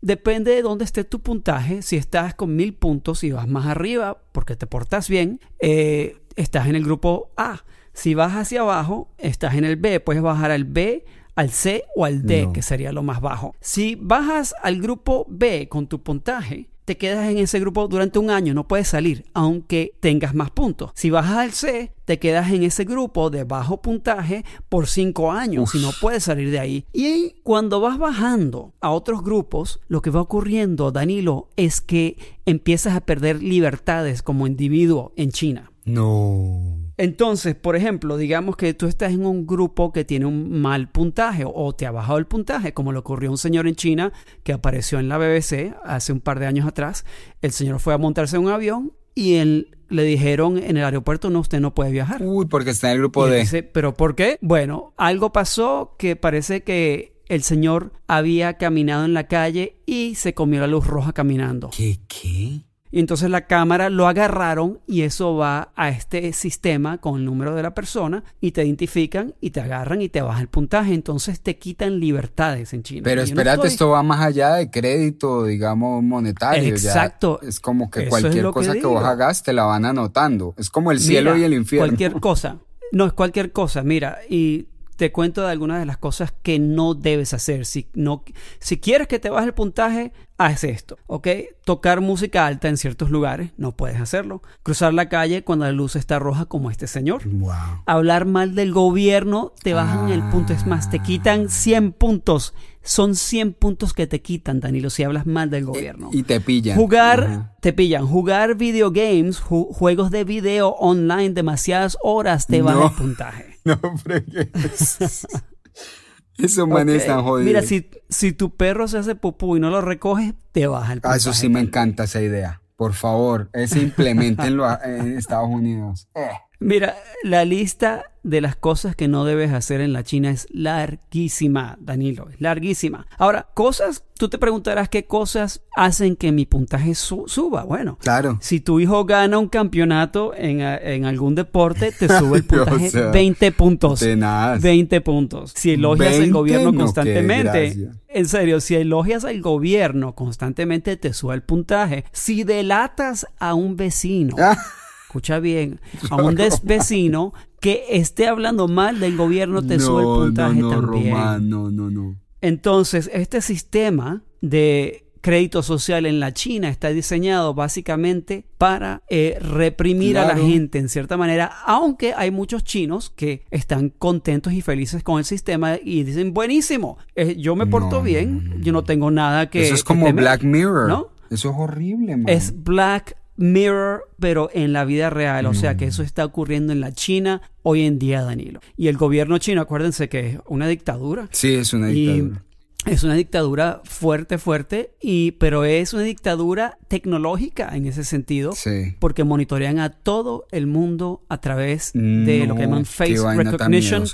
Depende 0.00 0.52
de 0.52 0.62
dónde 0.62 0.84
esté 0.84 1.02
tu 1.02 1.18
puntaje. 1.20 1.82
Si 1.82 1.96
estás 1.96 2.32
con 2.34 2.54
mil 2.54 2.72
puntos 2.72 3.24
y 3.24 3.32
vas 3.32 3.48
más 3.48 3.66
arriba 3.66 4.18
porque 4.30 4.54
te 4.54 4.66
portas 4.68 5.08
bien, 5.08 5.40
eh, 5.60 6.16
estás 6.36 6.68
en 6.68 6.76
el 6.76 6.84
grupo 6.84 7.32
A. 7.36 7.64
Si 7.98 8.14
vas 8.14 8.32
hacia 8.34 8.60
abajo, 8.60 9.08
estás 9.18 9.54
en 9.56 9.64
el 9.64 9.74
B. 9.74 9.98
Puedes 9.98 10.22
bajar 10.22 10.52
al 10.52 10.62
B, 10.64 11.04
al 11.34 11.50
C 11.50 11.82
o 11.96 12.04
al 12.04 12.22
D, 12.22 12.44
No. 12.46 12.52
que 12.52 12.62
sería 12.62 12.92
lo 12.92 13.02
más 13.02 13.20
bajo. 13.20 13.56
Si 13.60 13.96
bajas 13.96 14.54
al 14.62 14.80
grupo 14.80 15.26
B 15.28 15.68
con 15.68 15.88
tu 15.88 16.00
puntaje, 16.00 16.68
te 16.84 16.96
quedas 16.96 17.28
en 17.28 17.38
ese 17.38 17.58
grupo 17.58 17.88
durante 17.88 18.20
un 18.20 18.30
año, 18.30 18.54
no 18.54 18.68
puedes 18.68 18.86
salir, 18.86 19.24
aunque 19.34 19.94
tengas 19.98 20.32
más 20.32 20.52
puntos. 20.52 20.92
Si 20.94 21.10
bajas 21.10 21.38
al 21.38 21.52
C, 21.52 21.92
te 22.04 22.20
quedas 22.20 22.52
en 22.52 22.62
ese 22.62 22.84
grupo 22.84 23.30
de 23.30 23.42
bajo 23.42 23.82
puntaje 23.82 24.44
por 24.68 24.86
cinco 24.86 25.32
años 25.32 25.74
y 25.74 25.80
no 25.80 25.90
puedes 26.00 26.22
salir 26.22 26.52
de 26.52 26.60
ahí. 26.60 26.86
Y 26.92 27.34
cuando 27.42 27.80
vas 27.80 27.98
bajando 27.98 28.74
a 28.80 28.90
otros 28.92 29.24
grupos, 29.24 29.80
lo 29.88 30.02
que 30.02 30.10
va 30.10 30.20
ocurriendo, 30.20 30.92
Danilo, 30.92 31.48
es 31.56 31.80
que 31.80 32.16
empiezas 32.46 32.94
a 32.94 33.00
perder 33.00 33.42
libertades 33.42 34.22
como 34.22 34.46
individuo 34.46 35.12
en 35.16 35.32
China. 35.32 35.72
No. 35.84 36.77
Entonces, 36.98 37.54
por 37.54 37.76
ejemplo, 37.76 38.16
digamos 38.16 38.56
que 38.56 38.74
tú 38.74 38.86
estás 38.86 39.12
en 39.12 39.24
un 39.24 39.46
grupo 39.46 39.92
que 39.92 40.04
tiene 40.04 40.26
un 40.26 40.60
mal 40.60 40.90
puntaje 40.90 41.44
o 41.46 41.72
te 41.72 41.86
ha 41.86 41.92
bajado 41.92 42.18
el 42.18 42.26
puntaje, 42.26 42.74
como 42.74 42.92
le 42.92 42.98
ocurrió 42.98 43.30
a 43.30 43.32
un 43.32 43.38
señor 43.38 43.68
en 43.68 43.76
China 43.76 44.12
que 44.42 44.52
apareció 44.52 44.98
en 44.98 45.08
la 45.08 45.16
BBC 45.16 45.74
hace 45.84 46.12
un 46.12 46.20
par 46.20 46.40
de 46.40 46.46
años 46.46 46.66
atrás. 46.66 47.04
El 47.40 47.52
señor 47.52 47.78
fue 47.78 47.94
a 47.94 47.98
montarse 47.98 48.36
en 48.36 48.44
un 48.44 48.50
avión 48.50 48.92
y 49.14 49.34
él, 49.34 49.78
le 49.88 50.02
dijeron 50.02 50.58
en 50.58 50.76
el 50.76 50.84
aeropuerto, 50.84 51.30
no, 51.30 51.40
usted 51.40 51.60
no 51.60 51.74
puede 51.74 51.90
viajar. 51.90 52.22
Uy, 52.22 52.46
porque 52.46 52.70
está 52.70 52.88
en 52.88 52.94
el 52.94 52.98
grupo 52.98 53.26
de. 53.26 53.40
dice, 53.40 53.62
¿pero 53.62 53.94
por 53.94 54.14
qué? 54.14 54.38
Bueno, 54.42 54.92
algo 54.96 55.32
pasó 55.32 55.94
que 55.98 56.16
parece 56.16 56.62
que 56.62 57.22
el 57.28 57.42
señor 57.42 57.92
había 58.06 58.58
caminado 58.58 59.04
en 59.04 59.14
la 59.14 59.28
calle 59.28 59.80
y 59.86 60.14
se 60.16 60.34
comió 60.34 60.60
la 60.60 60.66
luz 60.66 60.86
roja 60.86 61.12
caminando. 61.12 61.70
¿Qué? 61.74 62.00
¿Qué? 62.06 62.67
Y 62.90 63.00
entonces 63.00 63.30
la 63.30 63.46
cámara 63.46 63.90
lo 63.90 64.08
agarraron 64.08 64.80
y 64.86 65.02
eso 65.02 65.36
va 65.36 65.72
a 65.76 65.90
este 65.90 66.32
sistema 66.32 66.98
con 66.98 67.16
el 67.16 67.24
número 67.24 67.54
de 67.54 67.62
la 67.62 67.74
persona 67.74 68.24
y 68.40 68.52
te 68.52 68.64
identifican 68.64 69.34
y 69.40 69.50
te 69.50 69.60
agarran 69.60 70.00
y 70.00 70.08
te 70.08 70.22
baja 70.22 70.40
el 70.40 70.48
puntaje. 70.48 70.94
Entonces 70.94 71.40
te 71.40 71.58
quitan 71.58 72.00
libertades 72.00 72.72
en 72.72 72.82
China. 72.82 73.02
Pero 73.04 73.20
no 73.20 73.24
espérate, 73.24 73.66
esto 73.66 73.90
va 73.90 74.02
más 74.02 74.20
allá 74.20 74.54
de 74.54 74.70
crédito, 74.70 75.44
digamos, 75.44 76.02
monetario. 76.02 76.62
ya 76.62 76.70
Exacto. 76.70 77.40
es 77.42 77.60
como 77.60 77.90
que 77.90 78.02
Eso 78.02 78.10
cualquier 78.10 78.50
cosa 78.50 78.72
que, 78.72 78.86
vos 78.86 79.04
hagas 79.04 79.42
te 79.42 79.52
la 79.52 79.64
van 79.64 79.84
anotando. 79.84 80.54
Es 80.56 80.70
como 80.70 80.90
el 80.90 81.00
cielo 81.00 81.34
Mira, 81.34 81.42
y 81.42 81.44
el 81.44 81.54
infierno. 81.54 81.88
Cualquier 81.88 82.20
cosa. 82.20 82.58
No, 82.92 83.04
es 83.04 83.12
cualquier 83.12 83.52
cosa. 83.52 83.82
Mira, 83.82 84.18
y 84.28 84.68
te 84.98 85.12
cuento 85.12 85.42
de 85.42 85.52
algunas 85.52 85.78
de 85.78 85.86
las 85.86 85.96
cosas 85.96 86.34
que 86.42 86.58
no 86.58 86.94
debes 86.94 87.32
hacer. 87.32 87.64
Si, 87.64 87.88
no, 87.94 88.24
si 88.58 88.78
quieres 88.80 89.06
que 89.06 89.20
te 89.20 89.30
baje 89.30 89.46
el 89.46 89.54
puntaje, 89.54 90.12
haz 90.38 90.64
esto, 90.64 90.98
¿ok? 91.06 91.28
Tocar 91.64 92.00
música 92.00 92.46
alta 92.46 92.68
en 92.68 92.76
ciertos 92.76 93.08
lugares, 93.10 93.52
no 93.56 93.76
puedes 93.76 94.00
hacerlo. 94.00 94.42
Cruzar 94.64 94.92
la 94.92 95.08
calle 95.08 95.44
cuando 95.44 95.66
la 95.66 95.72
luz 95.72 95.94
está 95.94 96.18
roja 96.18 96.46
como 96.46 96.68
este 96.70 96.88
señor. 96.88 97.22
Wow. 97.28 97.52
Hablar 97.86 98.24
mal 98.24 98.56
del 98.56 98.72
gobierno, 98.72 99.52
te 99.62 99.72
bajan 99.72 100.10
el 100.10 100.22
punto. 100.30 100.52
Es 100.52 100.66
más, 100.66 100.90
te 100.90 100.98
quitan 100.98 101.48
100 101.48 101.92
puntos. 101.92 102.52
Son 102.82 103.14
100 103.14 103.52
puntos 103.52 103.92
que 103.94 104.06
te 104.08 104.20
quitan, 104.22 104.58
Danilo, 104.60 104.90
si 104.90 105.02
hablas 105.04 105.26
mal 105.26 105.48
del 105.50 105.64
gobierno. 105.66 106.08
Y 106.12 106.24
te 106.24 106.40
pillan. 106.40 106.76
Jugar, 106.76 107.22
Ajá. 107.24 107.54
te 107.60 107.72
pillan. 107.72 108.04
Jugar 108.06 108.56
videogames, 108.56 109.40
ju- 109.42 109.68
juegos 109.72 110.10
de 110.10 110.24
video 110.24 110.70
online 110.70 111.30
demasiadas 111.30 111.98
horas 112.02 112.46
te 112.48 112.62
baja 112.62 112.78
No. 112.80 112.86
el 112.88 112.94
puntaje. 112.94 113.47
No, 113.64 113.78
pero 114.04 114.24
¿qué 114.24 114.50
es? 114.64 114.98
Esos 116.38 116.68
manes 116.68 116.94
Ok. 116.96 117.00
están 117.00 117.22
jodidos. 117.24 117.46
Mira, 117.46 117.62
si, 117.62 117.90
si 118.08 118.32
tu 118.32 118.54
perro 118.56 118.86
se 118.86 118.98
hace 118.98 119.14
popú 119.16 119.56
y 119.56 119.60
no 119.60 119.70
lo 119.70 119.80
recoges, 119.80 120.34
te 120.52 120.66
baja 120.68 120.92
el 120.92 120.98
Ah, 120.98 121.02
puntaje. 121.02 121.16
eso 121.18 121.32
sí 121.32 121.48
me 121.48 121.60
encanta 121.60 122.04
esa 122.04 122.20
idea. 122.22 122.62
Por 122.76 122.94
favor, 122.94 123.50
ese 123.52 123.80
implementenlo 123.80 124.64
en 124.84 125.18
Estados 125.18 125.48
Unidos. 125.48 126.08
Eh. 126.14 126.28
Mira, 126.60 126.96
la 127.22 127.44
lista 127.44 128.06
de 128.24 128.40
las 128.40 128.56
cosas 128.56 128.96
que 128.96 129.06
no 129.06 129.24
debes 129.24 129.52
hacer 129.52 129.80
en 129.80 129.92
la 129.92 130.02
China 130.02 130.30
es 130.30 130.48
larguísima, 130.50 131.78
Danilo, 131.80 132.28
es 132.30 132.40
larguísima. 132.40 133.06
Ahora, 133.16 133.46
cosas, 133.54 134.04
tú 134.18 134.28
te 134.28 134.38
preguntarás 134.38 134.88
qué 134.88 135.06
cosas 135.06 135.62
hacen 135.76 136.16
que 136.16 136.32
mi 136.32 136.46
puntaje 136.46 136.94
su- 136.96 137.24
suba. 137.28 137.62
Bueno, 137.64 137.96
Claro. 138.00 138.38
si 138.42 138.58
tu 138.60 138.80
hijo 138.80 139.04
gana 139.04 139.38
un 139.38 139.48
campeonato 139.48 140.34
en, 140.36 140.60
en 140.60 141.04
algún 141.04 141.36
deporte, 141.36 141.92
te 141.92 142.08
sube 142.18 142.38
el 142.38 142.44
O 142.44 142.46
puntaje 142.64 142.90
sea, 142.90 143.10
20 143.12 143.52
puntos. 143.52 144.00
tenaz. 144.00 144.60
20 144.60 145.00
puntos. 145.00 145.52
Si 145.54 145.70
elogias 145.70 146.14
al 146.14 146.20
20, 146.22 146.32
gobierno 146.32 146.74
constantemente, 146.74 147.88
en 148.08 148.26
serio, 148.28 148.60
si 148.60 148.74
elogias 148.74 149.24
al 149.24 149.40
gobierno 149.40 150.14
constantemente, 150.16 150.96
te 150.96 151.12
sube 151.12 151.34
el 151.34 151.42
puntaje. 151.42 152.04
Si 152.12 152.42
delatas 152.42 153.26
a 153.38 153.54
un 153.54 153.76
vecino, 153.76 154.34
escucha 155.08 155.40
bien, 155.40 155.80
a 156.10 156.16
un 156.16 156.34
vecino 156.64 157.32
que 157.60 157.84
esté 157.92 158.26
hablando 158.28 158.68
mal 158.68 159.00
del 159.00 159.16
gobierno, 159.16 159.62
te 159.62 159.80
sube 159.80 160.02
el 160.02 160.06
puntaje 160.06 160.60
no, 160.60 160.70
no, 160.70 160.80
también. 160.80 161.14
Román, 161.14 161.48
no, 161.48 161.70
no, 161.70 161.90
no. 161.90 162.16
Entonces, 162.42 163.10
este 163.14 163.40
sistema 163.40 164.22
de 164.42 165.06
crédito 165.22 165.62
social 165.62 166.04
en 166.04 166.20
la 166.20 166.34
China 166.34 166.68
está 166.68 166.90
diseñado 166.90 167.54
básicamente 167.54 168.44
para 168.58 169.02
eh, 169.08 169.38
reprimir 169.40 170.18
a 170.18 170.26
la 170.26 170.36
gente 170.36 170.78
en 170.78 170.90
cierta 170.90 171.16
manera, 171.16 171.46
aunque 171.64 172.12
hay 172.14 172.30
muchos 172.30 172.62
chinos 172.62 173.08
que 173.08 173.46
están 173.50 173.88
contentos 173.88 174.52
y 174.52 174.60
felices 174.60 175.02
con 175.02 175.18
el 175.18 175.24
sistema 175.24 175.78
y 175.82 176.02
dicen, 176.02 176.34
buenísimo, 176.34 176.98
eh, 177.16 177.34
yo 177.38 177.56
me 177.56 177.66
porto 177.66 177.96
No, 177.96 178.02
bien, 178.02 178.44
no, 178.44 178.56
no, 178.56 178.60
yo 178.60 178.72
no 178.72 178.84
tengo 178.84 179.10
nada 179.10 179.48
que... 179.48 179.62
Eso 179.62 179.74
es 179.74 179.84
como 179.84 180.04
temer", 180.04 180.22
Black 180.22 180.42
Mirror. 180.42 180.88
¿no? 180.88 181.08
Eso 181.30 181.48
es 181.48 181.56
horrible, 181.58 182.18
man. 182.18 182.28
Es 182.28 182.62
Black 182.62 183.16
Mirror, 183.38 184.02
pero 184.18 184.50
en 184.52 184.72
la 184.72 184.84
vida 184.84 185.10
real. 185.10 185.46
O 185.46 185.54
sea 185.54 185.76
que 185.76 185.86
eso 185.86 186.02
está 186.02 186.24
ocurriendo 186.24 186.72
en 186.72 186.80
la 186.80 186.92
China 186.92 187.40
hoy 187.62 187.82
en 187.82 187.98
día, 187.98 188.22
Danilo. 188.22 188.60
Y 188.76 188.88
el 188.88 188.96
gobierno 188.96 189.38
chino, 189.38 189.60
acuérdense 189.62 190.08
que 190.08 190.28
es 190.30 190.38
una 190.46 190.66
dictadura. 190.66 191.28
Sí, 191.32 191.54
es 191.54 191.72
una 191.72 191.90
Y 191.92 192.06
dictadura. 192.06 192.42
es 192.86 193.02
una 193.04 193.14
dictadura 193.14 193.80
fuerte, 193.84 194.38
fuerte, 194.38 194.90
y, 195.00 195.32
pero 195.32 195.64
es 195.64 195.92
una 195.94 196.02
dictadura 196.02 196.78
tecnológica 196.88 197.70
en 197.76 197.86
ese 197.86 198.02
sentido. 198.04 198.52
Sí. 198.52 198.96
Porque 198.98 199.22
monitorean 199.22 199.78
a 199.78 199.90
todo 199.90 200.46
el 200.50 200.66
mundo 200.66 201.22
a 201.28 201.40
través 201.40 201.92
de 201.94 202.44
lo 202.46 202.56
que 202.56 202.62
llaman 202.62 202.84
face 202.84 203.16
recognition, 203.36 204.04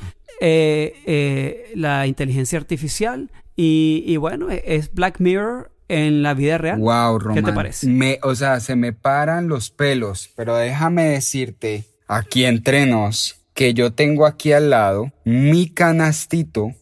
eh, 0.41 0.93
eh, 1.07 1.73
la 1.75 2.07
inteligencia 2.07 2.59
artificial. 2.59 3.31
Y, 3.57 4.03
y 4.07 4.17
bueno, 4.17 4.49
es 4.51 4.93
Black 4.93 5.21
Mirror 5.21 5.71
en 5.89 6.23
la 6.23 6.35
vida 6.35 6.59
real. 6.59 6.79
Wow, 6.79 7.19
¿Qué 7.19 7.25
Román. 7.25 7.45
te 7.45 7.53
parece? 7.53 7.87
Me, 7.87 8.19
o 8.23 8.35
sea, 8.35 8.61
se 8.61 8.77
me 8.77 8.93
paran 8.93 9.49
los 9.49 9.71
pelos, 9.71 10.31
pero 10.35 10.57
déjame 10.57 11.05
decirte, 11.05 11.85
aquí 12.07 12.45
entre 12.45 12.87
nos, 12.87 13.37
que 13.55 13.75
yo 13.75 13.93
tengo 13.93 14.27
aquí 14.27 14.53
al 14.53 14.71
lado 14.71 15.13
mi 15.25 15.69
canastito 15.69 16.73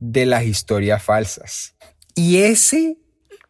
de 0.00 0.26
las 0.26 0.44
historias 0.44 1.02
falsas. 1.02 1.74
Y 2.14 2.38
ese 2.38 2.98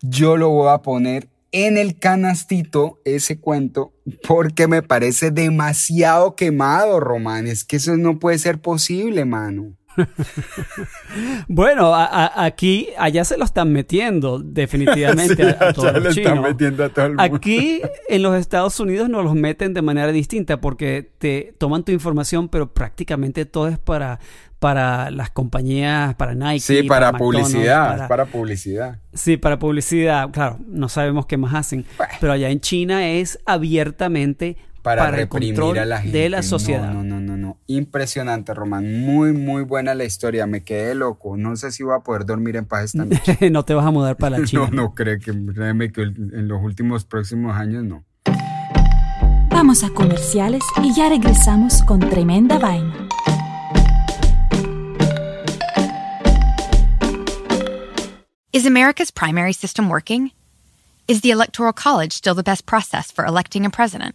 yo 0.02 0.36
lo 0.36 0.50
voy 0.50 0.70
a 0.70 0.78
poner 0.78 1.28
en 1.52 1.76
el 1.76 1.98
canastito, 1.98 3.00
ese 3.04 3.38
cuento, 3.38 3.92
porque 4.26 4.66
me 4.66 4.82
parece 4.82 5.30
demasiado 5.30 6.34
quemado, 6.34 6.98
Román. 6.98 7.46
Es 7.46 7.64
que 7.64 7.76
eso 7.76 7.96
no 7.96 8.18
puede 8.18 8.38
ser 8.38 8.58
posible, 8.60 9.26
mano. 9.26 9.76
Bueno, 11.48 11.94
a- 11.94 12.04
a- 12.06 12.44
aquí, 12.44 12.88
allá 12.98 13.24
se 13.24 13.36
lo 13.36 13.44
están 13.44 13.72
metiendo 13.72 14.38
definitivamente 14.38 15.42
a, 15.60 15.68
a 15.68 15.72
todos 15.72 16.02
los 16.02 16.14
chinos. 16.14 16.44
a 16.80 16.88
todo 16.88 17.06
el 17.06 17.20
Aquí 17.20 17.80
en 18.08 18.22
los 18.22 18.36
Estados 18.36 18.78
Unidos 18.80 19.08
nos 19.08 19.24
los 19.24 19.34
meten 19.34 19.74
de 19.74 19.82
manera 19.82 20.10
distinta 20.12 20.60
porque 20.60 21.10
te 21.18 21.54
toman 21.58 21.84
tu 21.84 21.92
información, 21.92 22.48
pero 22.48 22.72
prácticamente 22.72 23.44
todo 23.44 23.68
es 23.68 23.78
para, 23.78 24.18
para 24.58 25.10
las 25.10 25.30
compañías, 25.30 26.14
para 26.14 26.34
Nike. 26.34 26.60
Sí, 26.60 26.82
para, 26.84 27.12
publicidad, 27.12 27.88
para- 27.90 28.02
es 28.04 28.08
para 28.08 28.26
publicidad. 28.26 28.98
Sí, 29.12 29.36
para 29.36 29.58
publicidad. 29.58 30.30
Claro, 30.30 30.58
no 30.66 30.88
sabemos 30.88 31.26
qué 31.26 31.36
más 31.36 31.54
hacen. 31.54 31.84
Pero 32.20 32.32
allá 32.32 32.48
en 32.50 32.60
China 32.60 33.08
es 33.08 33.38
abiertamente 33.44 34.56
para, 34.82 35.08
el 35.08 35.14
reprimir 35.14 35.54
control 35.54 35.78
a 35.78 35.84
la 35.86 36.00
gente. 36.00 36.18
de 36.18 36.28
la 36.28 36.38
No, 36.38 36.42
sociedad. 36.42 36.92
No, 36.92 37.02
no, 37.04 37.20
no, 37.20 37.36
no. 37.36 37.56
Impresionante, 37.68 38.52
Román. 38.52 39.00
Muy, 39.02 39.32
muy 39.32 39.62
buena 39.62 39.94
la 39.94 40.04
historia. 40.04 40.46
Me 40.46 40.62
quedé 40.64 40.94
loco. 40.94 41.36
No 41.36 41.54
sé 41.56 41.70
si 41.70 41.82
voy 41.82 41.94
a 41.96 42.00
poder 42.00 42.26
dormir 42.26 42.56
en 42.56 42.64
paz 42.66 42.84
esta 42.86 43.04
noche. 43.04 43.38
no 43.50 43.64
te 43.64 43.74
vas 43.74 43.86
a 43.86 43.90
mudar 43.90 44.16
para 44.16 44.38
la 44.38 44.44
China. 44.46 44.68
No, 44.72 44.82
no 44.82 44.94
creo 44.94 45.18
que, 45.18 45.32
créeme 45.54 45.92
que 45.92 46.02
en 46.02 46.48
los 46.48 46.60
últimos 46.62 47.04
próximos 47.04 47.56
años 47.56 47.84
no. 47.84 48.04
Vamos 49.50 49.84
a 49.84 49.90
comerciales 49.90 50.62
y 50.82 50.92
ya 50.94 51.08
regresamos 51.08 51.82
con 51.84 52.00
tremenda 52.00 52.58
vaina. 52.58 53.08
Is 58.52 58.66
America's 58.66 59.10
primary 59.10 59.52
system 59.52 59.88
working? 59.88 60.32
Is 61.08 61.20
the 61.22 61.30
Electoral 61.30 61.72
College 61.72 62.12
still 62.12 62.34
the 62.34 62.42
best 62.42 62.66
process 62.66 63.10
for 63.10 63.24
electing 63.24 63.64
a 63.64 63.70
president? 63.70 64.14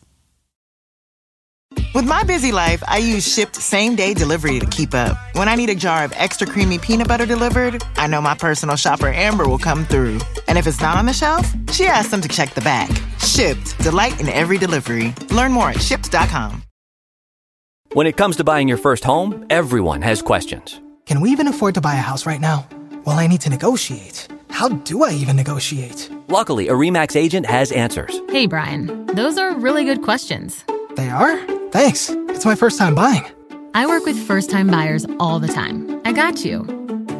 With 1.93 2.05
my 2.05 2.23
busy 2.23 2.51
life, 2.51 2.81
I 2.87 2.97
use 2.97 3.27
shipped 3.31 3.55
same 3.55 3.95
day 3.95 4.13
delivery 4.13 4.59
to 4.59 4.65
keep 4.65 4.93
up. 4.93 5.17
When 5.35 5.49
I 5.49 5.55
need 5.55 5.69
a 5.69 5.75
jar 5.75 6.03
of 6.03 6.13
extra 6.15 6.47
creamy 6.47 6.79
peanut 6.79 7.07
butter 7.07 7.25
delivered, 7.25 7.83
I 7.97 8.07
know 8.07 8.21
my 8.21 8.33
personal 8.35 8.75
shopper 8.75 9.09
Amber 9.09 9.47
will 9.47 9.57
come 9.59 9.85
through. 9.85 10.19
And 10.47 10.57
if 10.57 10.67
it's 10.67 10.81
not 10.81 10.97
on 10.97 11.05
the 11.05 11.13
shelf, 11.13 11.45
she 11.71 11.85
asks 11.85 12.11
them 12.11 12.21
to 12.21 12.29
check 12.29 12.53
the 12.53 12.61
back. 12.61 12.89
Shipped, 13.19 13.77
delight 13.79 14.19
in 14.19 14.29
every 14.29 14.57
delivery. 14.57 15.13
Learn 15.31 15.51
more 15.51 15.69
at 15.69 15.81
shipped.com. 15.81 16.63
When 17.93 18.07
it 18.07 18.15
comes 18.15 18.37
to 18.37 18.45
buying 18.45 18.69
your 18.69 18.77
first 18.77 19.03
home, 19.03 19.45
everyone 19.49 20.01
has 20.01 20.21
questions. 20.21 20.79
Can 21.05 21.19
we 21.19 21.29
even 21.31 21.47
afford 21.47 21.75
to 21.75 21.81
buy 21.81 21.95
a 21.95 21.97
house 21.97 22.25
right 22.25 22.39
now? 22.39 22.67
Well, 23.05 23.19
I 23.19 23.27
need 23.27 23.41
to 23.41 23.49
negotiate. 23.49 24.29
How 24.49 24.69
do 24.69 25.03
I 25.03 25.11
even 25.11 25.35
negotiate? 25.35 26.09
Luckily, 26.29 26.69
a 26.69 26.73
REMAX 26.73 27.17
agent 27.17 27.45
has 27.47 27.71
answers. 27.71 28.21
Hey, 28.29 28.45
Brian, 28.45 29.05
those 29.07 29.37
are 29.37 29.53
really 29.55 29.83
good 29.83 30.03
questions. 30.03 30.63
They 30.95 31.09
are? 31.09 31.37
Thanks. 31.71 32.09
It's 32.09 32.45
my 32.45 32.55
first 32.55 32.77
time 32.77 32.95
buying. 32.95 33.25
I 33.73 33.87
work 33.87 34.05
with 34.05 34.17
first 34.17 34.49
time 34.49 34.67
buyers 34.67 35.05
all 35.19 35.39
the 35.39 35.47
time. 35.47 36.01
I 36.05 36.11
got 36.11 36.43
you. 36.43 36.63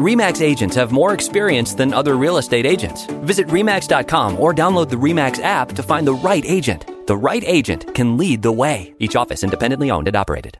REMAX 0.01 0.41
agents 0.41 0.75
have 0.75 0.91
more 0.91 1.13
experience 1.13 1.73
than 1.75 1.93
other 1.93 2.17
real 2.17 2.37
estate 2.37 2.65
agents. 2.65 3.05
Visit 3.23 3.47
REMAX.com 3.47 4.39
or 4.39 4.53
download 4.53 4.89
the 4.89 4.95
REMAX 4.95 5.41
app 5.43 5.69
to 5.73 5.83
find 5.83 6.07
the 6.07 6.13
right 6.13 6.43
agent. 6.45 6.85
The 7.07 7.15
right 7.15 7.43
agent 7.45 7.93
can 7.93 8.17
lead 8.17 8.41
the 8.41 8.51
way. 8.51 8.93
Each 8.99 9.15
office 9.15 9.43
independently 9.43 9.91
owned 9.91 10.07
and 10.07 10.17
operated. 10.17 10.59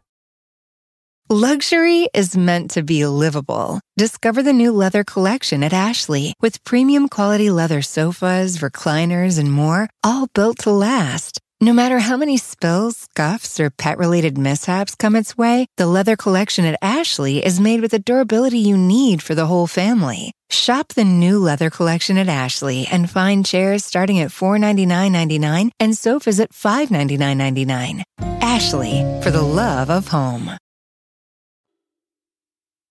Luxury 1.29 2.09
is 2.13 2.35
meant 2.35 2.71
to 2.71 2.83
be 2.83 3.05
livable. 3.05 3.79
Discover 3.95 4.43
the 4.43 4.51
new 4.51 4.71
leather 4.71 5.05
collection 5.05 5.63
at 5.63 5.71
Ashley 5.71 6.33
with 6.41 6.61
premium 6.65 7.07
quality 7.07 7.49
leather 7.49 7.81
sofas, 7.81 8.57
recliners, 8.57 9.39
and 9.39 9.49
more, 9.51 9.89
all 10.03 10.27
built 10.33 10.59
to 10.59 10.71
last. 10.71 11.39
No 11.63 11.73
matter 11.73 11.99
how 11.99 12.17
many 12.17 12.37
spills, 12.37 12.97
scuffs, 12.97 13.59
or 13.59 13.69
pet 13.69 13.99
related 13.99 14.35
mishaps 14.35 14.95
come 14.95 15.15
its 15.15 15.37
way, 15.37 15.67
the 15.77 15.85
leather 15.85 16.15
collection 16.15 16.65
at 16.65 16.79
Ashley 16.81 17.45
is 17.45 17.59
made 17.59 17.81
with 17.81 17.91
the 17.91 17.99
durability 17.99 18.57
you 18.57 18.75
need 18.75 19.21
for 19.21 19.35
the 19.35 19.45
whole 19.45 19.67
family. 19.67 20.33
Shop 20.49 20.87
the 20.87 21.03
new 21.03 21.37
leather 21.37 21.69
collection 21.69 22.17
at 22.17 22.27
Ashley 22.27 22.87
and 22.91 23.07
find 23.07 23.45
chairs 23.45 23.85
starting 23.85 24.19
at 24.21 24.31
$499.99 24.31 25.69
and 25.79 25.95
sofas 25.95 26.39
at 26.39 26.51
$599.99. 26.51 28.01
Ashley, 28.41 29.05
for 29.21 29.29
the 29.29 29.43
love 29.43 29.91
of 29.91 30.07
home. 30.07 30.57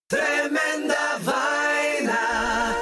Tremenda 0.08 1.18
vaina. 1.22 2.76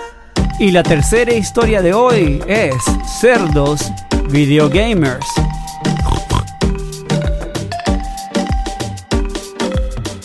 Y 0.61 0.71
la 0.71 0.83
tercera 0.83 1.33
historia 1.33 1.81
de 1.81 1.95
hoy 1.95 2.43
es 2.47 2.77
cerdos 3.23 3.91
videogamers. 4.29 5.25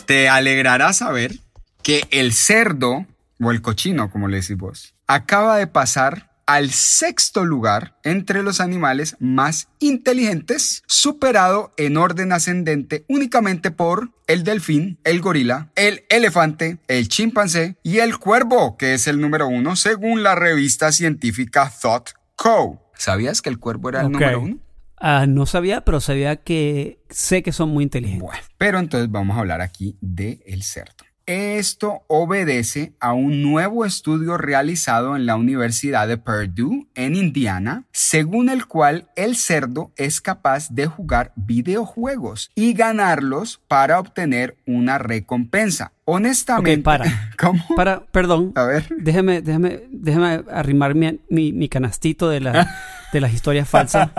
Te 0.05 0.27
alegrará 0.27 0.91
saber 0.93 1.39
que 1.81 2.03
el 2.11 2.33
cerdo, 2.33 3.05
o 3.39 3.51
el 3.51 3.61
cochino, 3.61 4.11
como 4.11 4.27
le 4.27 4.41
decís 4.41 4.57
vos, 4.57 4.95
acaba 5.07 5.57
de 5.57 5.67
pasar 5.67 6.31
al 6.45 6.71
sexto 6.71 7.45
lugar 7.45 7.97
entre 8.03 8.43
los 8.43 8.59
animales 8.59 9.15
más 9.19 9.69
inteligentes, 9.79 10.83
superado 10.87 11.73
en 11.77 11.95
orden 11.95 12.33
ascendente 12.33 13.05
únicamente 13.07 13.71
por 13.71 14.11
el 14.27 14.43
delfín, 14.43 14.99
el 15.05 15.21
gorila, 15.21 15.71
el 15.75 16.03
elefante, 16.09 16.79
el 16.87 17.07
chimpancé 17.07 17.77
y 17.81 17.99
el 17.99 18.17
cuervo, 18.17 18.77
que 18.77 18.93
es 18.93 19.07
el 19.07 19.21
número 19.21 19.47
uno 19.47 19.75
según 19.75 20.23
la 20.23 20.35
revista 20.35 20.91
científica 20.91 21.71
Thought 21.81 22.09
Co. 22.35 22.91
¿Sabías 22.97 23.41
que 23.41 23.49
el 23.49 23.59
cuervo 23.59 23.89
era 23.89 24.01
el 24.01 24.11
número 24.11 24.41
uno? 24.41 24.59
Ah, 25.05 25.25
no 25.27 25.45
sabía, 25.45 25.81
pero 25.83 25.99
sabía 25.99 26.37
que 26.37 26.99
sé 27.09 27.43
que 27.43 27.51
son 27.51 27.69
muy 27.69 27.83
inteligentes. 27.83 28.25
Bueno, 28.25 28.41
pero 28.57 28.79
entonces 28.79 29.11
vamos 29.11 29.35
a 29.35 29.41
hablar 29.41 29.59
aquí 29.59 29.97
de 29.99 30.41
el 30.47 30.63
cerdo. 30.63 30.93
Esto 31.25 32.03
obedece 32.07 32.93
a 32.99 33.13
un 33.13 33.41
nuevo 33.41 33.85
estudio 33.85 34.37
realizado 34.37 35.15
en 35.15 35.25
la 35.25 35.35
Universidad 35.37 36.05
de 36.07 36.17
Purdue 36.17 36.87
en 36.95 37.15
Indiana, 37.15 37.85
según 37.93 38.49
el 38.49 38.65
cual 38.65 39.07
el 39.15 39.37
cerdo 39.37 39.91
es 39.95 40.19
capaz 40.19 40.69
de 40.69 40.85
jugar 40.87 41.31
videojuegos 41.37 42.51
y 42.55 42.73
ganarlos 42.73 43.61
para 43.69 43.99
obtener 43.99 44.57
una 44.65 44.97
recompensa. 44.97 45.93
Honestamente, 46.05 46.79
Ok, 46.79 46.83
para. 46.83 47.31
¿Cómo? 47.39 47.63
Para, 47.75 48.05
perdón. 48.07 48.51
A 48.55 48.63
ver. 48.63 48.87
Déjame, 48.97 49.41
déjame, 49.41 49.83
déjame 49.91 50.43
arrimar 50.51 50.93
mi, 50.95 51.19
mi- 51.29 51.53
mi 51.53 51.69
canastito 51.69 52.27
de 52.29 52.41
la, 52.41 52.69
de 53.17 53.21
las 53.21 53.33
historias 53.33 53.69
falsas. 53.69 54.09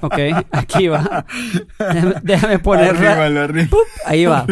Ok, 0.00 0.18
aquí 0.52 0.88
va. 0.88 1.26
Déjame, 1.78 2.14
déjame 2.22 2.58
ponerla. 2.58 3.12
Arríbalo, 3.12 3.40
arríbalo. 3.40 3.70
¡Pup! 3.70 3.86
Ahí 4.04 4.26
va. 4.26 4.46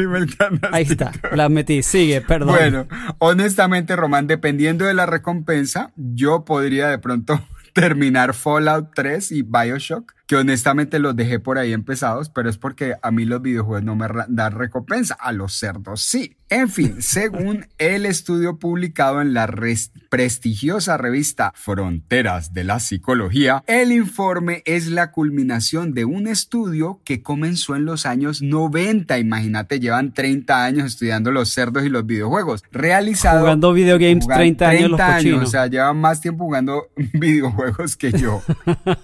Ahí 0.72 0.84
está. 0.84 1.12
La 1.32 1.48
metí. 1.48 1.82
Sigue, 1.82 2.20
perdón. 2.20 2.56
Bueno, 2.56 2.86
honestamente, 3.18 3.96
Román, 3.96 4.26
dependiendo 4.26 4.84
de 4.84 4.94
la 4.94 5.06
recompensa, 5.06 5.92
yo 5.96 6.44
podría 6.44 6.88
de 6.88 6.98
pronto 6.98 7.40
terminar 7.72 8.34
Fallout 8.34 8.90
3 8.94 9.32
y 9.32 9.42
Bioshock, 9.42 10.12
que 10.32 10.36
honestamente 10.38 10.98
los 10.98 11.14
dejé 11.14 11.40
por 11.40 11.58
ahí 11.58 11.74
empezados, 11.74 12.30
pero 12.30 12.48
es 12.48 12.56
porque 12.56 12.94
a 13.02 13.10
mí 13.10 13.26
los 13.26 13.42
videojuegos 13.42 13.84
no 13.84 13.94
me 13.96 14.06
dan 14.28 14.52
recompensa, 14.52 15.12
a 15.20 15.30
los 15.32 15.52
cerdos 15.52 16.00
sí. 16.00 16.38
En 16.48 16.70
fin, 16.70 16.96
según 17.02 17.66
el 17.76 18.06
estudio 18.06 18.58
publicado 18.58 19.20
en 19.20 19.34
la 19.34 19.46
res- 19.46 19.92
prestigiosa 20.08 20.96
revista 20.96 21.52
Fronteras 21.54 22.54
de 22.54 22.64
la 22.64 22.80
Psicología, 22.80 23.62
el 23.66 23.92
informe 23.92 24.62
es 24.64 24.86
la 24.86 25.10
culminación 25.12 25.92
de 25.92 26.06
un 26.06 26.26
estudio 26.26 27.00
que 27.04 27.22
comenzó 27.22 27.76
en 27.76 27.84
los 27.84 28.06
años 28.06 28.40
90. 28.40 29.18
Imagínate, 29.18 29.80
llevan 29.80 30.14
30 30.14 30.64
años 30.64 30.86
estudiando 30.86 31.30
los 31.30 31.50
cerdos 31.50 31.84
y 31.84 31.90
los 31.90 32.06
videojuegos. 32.06 32.62
Realizado 32.72 33.40
Jugando 33.40 33.74
videogames 33.74 34.24
Jugar 34.24 34.38
30 34.38 34.68
años 34.68 34.90
los 34.92 35.00
cochinos. 35.00 35.42
o 35.42 35.46
sea, 35.50 35.66
llevan 35.66 35.98
más 35.98 36.22
tiempo 36.22 36.44
jugando 36.44 36.84
videojuegos 37.12 37.96
que 37.96 38.12
yo. 38.12 38.42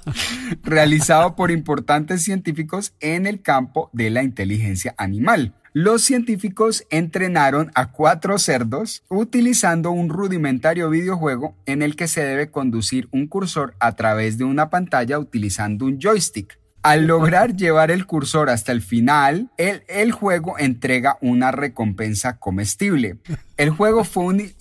Realizado 0.63 1.18
por 1.27 1.51
importantes 1.51 2.23
científicos 2.23 2.95
en 3.01 3.27
el 3.27 3.43
campo 3.43 3.91
de 3.93 4.11
la 4.11 4.23
inteligencia 4.23 4.95
animal. 4.97 5.55
Los 5.73 6.03
científicos 6.03 6.85
entrenaron 6.91 7.71
a 7.75 7.93
cuatro 7.93 8.39
cerdos 8.39 9.03
utilizando 9.09 9.91
un 9.91 10.09
rudimentario 10.09 10.89
videojuego 10.91 11.57
en 11.67 11.83
el 11.83 11.95
que 11.95 12.09
se 12.09 12.23
debe 12.23 12.51
conducir 12.51 13.09
un 13.11 13.27
cursor 13.27 13.75
a 13.81 13.93
través 13.93 14.39
de 14.39 14.45
una 14.45 14.71
pantalla 14.71 15.19
utilizando 15.19 15.85
un 15.85 15.99
joystick. 16.01 16.59
Al 16.83 17.07
lograr 17.07 17.57
llevar 17.57 17.91
el 17.91 18.07
cursor 18.07 18.49
hasta 18.51 18.71
el 18.71 18.83
final, 18.83 19.51
el, 19.57 20.13
juego 20.13 20.59
entrega 20.59 21.19
una 21.21 21.51
recompensa 21.51 22.39
comestible. 22.39 23.17
El 23.57 23.71
juego 23.71 24.05
fue 24.05 24.55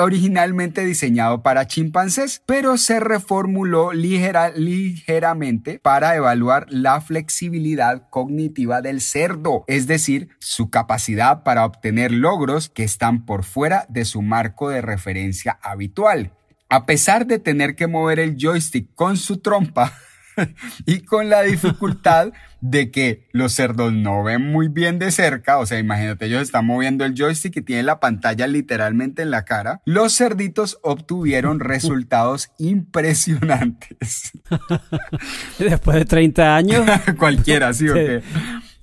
originalmente 0.00 0.84
diseñado 0.84 1.42
para 1.42 1.66
chimpancés, 1.66 2.42
pero 2.46 2.76
se 2.78 3.00
reformuló 3.00 3.92
ligera- 3.92 4.52
ligeramente 4.54 5.80
para 5.80 6.14
evaluar 6.14 6.66
la 6.70 7.00
flexibilidad 7.00 8.08
cognitiva 8.08 8.80
del 8.80 9.00
cerdo, 9.00 9.64
es 9.66 9.88
decir, 9.88 10.28
su 10.38 10.70
capacidad 10.70 11.42
para 11.42 11.64
obtener 11.64 12.12
logros 12.12 12.68
que 12.68 12.84
están 12.84 13.26
por 13.26 13.42
fuera 13.42 13.84
de 13.88 14.04
su 14.04 14.22
marco 14.22 14.68
de 14.68 14.80
referencia 14.80 15.58
habitual. 15.60 16.32
A 16.68 16.86
pesar 16.86 17.26
de 17.26 17.40
tener 17.40 17.74
que 17.74 17.88
mover 17.88 18.20
el 18.20 18.36
joystick 18.38 18.94
con 18.94 19.16
su 19.16 19.38
trompa, 19.38 19.92
y 20.86 21.00
con 21.00 21.28
la 21.28 21.42
dificultad 21.42 22.32
de 22.60 22.90
que 22.90 23.28
los 23.32 23.52
cerdos 23.52 23.92
no 23.92 24.22
ven 24.24 24.50
muy 24.50 24.68
bien 24.68 24.98
de 24.98 25.10
cerca, 25.10 25.58
o 25.58 25.66
sea, 25.66 25.78
imagínate, 25.78 26.26
ellos 26.26 26.42
están 26.42 26.64
moviendo 26.64 27.04
el 27.04 27.14
joystick 27.14 27.56
y 27.58 27.62
tienen 27.62 27.86
la 27.86 28.00
pantalla 28.00 28.46
literalmente 28.46 29.20
en 29.22 29.30
la 29.30 29.44
cara, 29.44 29.82
los 29.84 30.16
cerditos 30.16 30.78
obtuvieron 30.82 31.60
resultados 31.60 32.50
impresionantes. 32.58 34.32
Después 35.58 35.98
de 35.98 36.04
30 36.04 36.56
años, 36.56 36.86
Cualquiera, 37.18 37.72
sí, 37.74 37.88
o 37.88 37.94
Sí. 37.94 38.00
qué? 38.00 38.22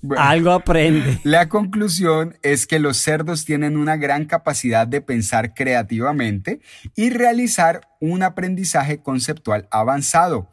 Bueno. 0.03 0.23
algo 0.23 0.51
aprende. 0.51 1.19
La 1.23 1.47
conclusión 1.47 2.35
es 2.41 2.65
que 2.65 2.79
los 2.79 2.97
cerdos 2.97 3.45
tienen 3.45 3.77
una 3.77 3.97
gran 3.97 4.25
capacidad 4.25 4.87
de 4.87 4.99
pensar 5.01 5.53
creativamente 5.53 6.59
y 6.95 7.11
realizar 7.11 7.81
un 7.99 8.23
aprendizaje 8.23 9.03
conceptual 9.03 9.67
avanzado. 9.69 10.49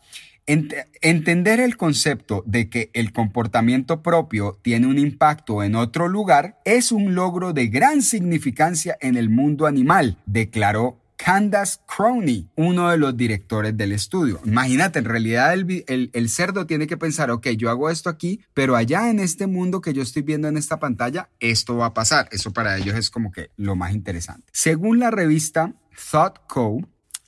Ent- 0.49 0.75
entender 1.03 1.61
el 1.61 1.77
concepto 1.77 2.43
de 2.47 2.71
que 2.71 2.91
el 2.95 3.13
comportamiento 3.13 4.03
propio 4.03 4.59
tiene 4.63 4.87
un 4.87 4.99
impacto 4.99 5.63
en 5.63 5.75
otro 5.75 6.09
lugar 6.09 6.59
es 6.65 6.91
un 6.91 7.15
logro 7.15 7.53
de 7.53 7.69
gran 7.69 8.01
significancia 8.01 8.97
en 9.03 9.17
el 9.19 9.29
mundo 9.29 9.67
animal, 9.67 10.17
declaró 10.25 10.99
Candace 11.19 11.79
Crowley, 11.87 12.47
uno 12.55 12.91
de 12.91 12.97
los 12.97 13.17
directores 13.17 13.77
del 13.77 13.91
estudio. 13.93 14.41
Imagínate, 14.45 15.01
en 15.01 15.05
realidad 15.05 15.53
el, 15.53 16.11
el- 16.15 16.29
cerdo 16.31 16.65
tiene 16.65 16.87
que 16.87 16.97
pensar, 16.97 17.31
ok, 17.33 17.49
yo 17.49 17.69
hago 17.71 17.91
esto 17.91 18.09
aquí, 18.09 18.41
pero 18.55 18.75
allá 18.77 19.11
en 19.11 19.19
este 19.19 19.47
mundo 19.49 19.81
que 19.81 19.93
yo 19.93 20.01
estoy 20.01 20.23
viendo 20.23 20.47
en 20.49 20.57
esta 20.57 20.79
pantalla, 20.79 21.29
esto 21.41 21.77
va 21.77 21.87
a 21.87 21.93
pasar. 21.95 22.29
Eso 22.31 22.53
para 22.53 22.79
ellos 22.79 22.97
es 22.97 23.11
como 23.11 23.33
que 23.33 23.51
lo 23.57 23.75
más 23.77 23.93
interesante. 23.93 24.45
Según 24.53 24.99
la 25.01 25.11
revista 25.11 25.75
Thought 26.13 26.39
Co., 26.47 26.81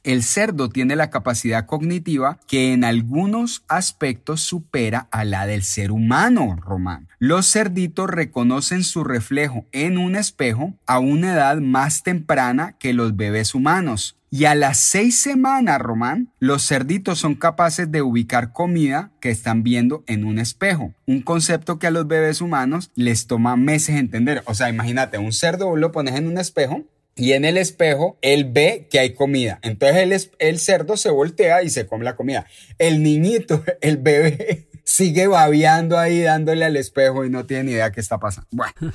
el 0.05 0.23
cerdo 0.23 0.69
tiene 0.69 0.97
la 0.97 1.11
capacidad 1.11 1.67
cognitiva 1.67 2.39
que 2.47 2.73
en 2.73 2.85
algunos 2.85 3.65
aspectos 3.69 4.41
supera 4.41 5.09
a 5.11 5.25
la 5.25 5.47
del 5.47 5.63
ser 5.63 5.93
humano, 5.93 6.57
Román. 6.61 7.09
Los 7.19 7.51
cerditos 7.51 8.09
reconocen 8.09 8.85
su 8.85 9.05
reflejo 9.05 9.67
en 9.73 9.99
un 9.99 10.17
espejo 10.17 10.75
a 10.87 10.99
una 10.99 11.33
edad 11.33 11.59
más 11.59 12.03
temprana 12.03 12.77
que 12.79 12.93
los 12.93 13.17
bebés 13.17 13.55
humanos. 13.55 14.17
Y 14.33 14.45
a 14.45 14.55
las 14.55 14.79
seis 14.79 15.19
semanas, 15.21 15.81
Román, 15.81 16.33
los 16.39 16.65
cerditos 16.67 17.19
son 17.19 17.35
capaces 17.35 17.91
de 17.91 18.01
ubicar 18.01 18.53
comida 18.53 19.11
que 19.21 19.31
están 19.31 19.65
viendo 19.65 20.05
en 20.07 20.25
un 20.25 20.39
espejo. 20.39 20.95
Un 21.05 21.21
concepto 21.21 21.81
que 21.81 21.89
a 21.89 21.91
los 21.91 22.07
bebés 22.07 22.41
humanos 22.41 22.93
les 22.95 23.27
toma 23.27 23.57
meses 23.57 23.97
entender. 23.97 24.45
O 24.47 24.55
sea, 24.55 24.71
imagínate, 24.71 25.19
un 25.19 25.33
cerdo 25.33 25.75
lo 25.75 25.91
pones 25.91 26.15
en 26.15 26.29
un 26.29 26.39
espejo 26.39 26.85
y 27.17 27.33
en 27.33 27.45
el 27.45 27.57
espejo 27.57 28.19
él 28.23 28.47
ve 28.51 28.89
que 28.91 28.99
hay 28.99 29.15
comida. 29.15 29.59
Entonces 29.63 30.31
el, 30.39 30.59
cerdo 30.59 30.97
se 30.97 31.11
voltea 31.11 31.63
y 31.63 31.71
se 31.71 31.87
come 31.87 32.05
la 32.05 32.17
comida. 32.17 32.47
El 32.79 33.03
niñito, 33.03 33.63
el 33.81 33.99
bebé, 33.99 34.69
sigue 34.85 35.27
babeando 35.27 35.99
ahí 35.99 36.21
dándole 36.21 36.65
al 36.65 36.77
espejo 36.77 37.25
y 37.25 37.31
no 37.31 37.47
tiene 37.47 37.65
ni 37.65 37.73
idea 37.73 37.93
qué 37.93 38.01
está 38.01 38.19
pasando. 38.19 38.49
Bueno. 38.53 38.73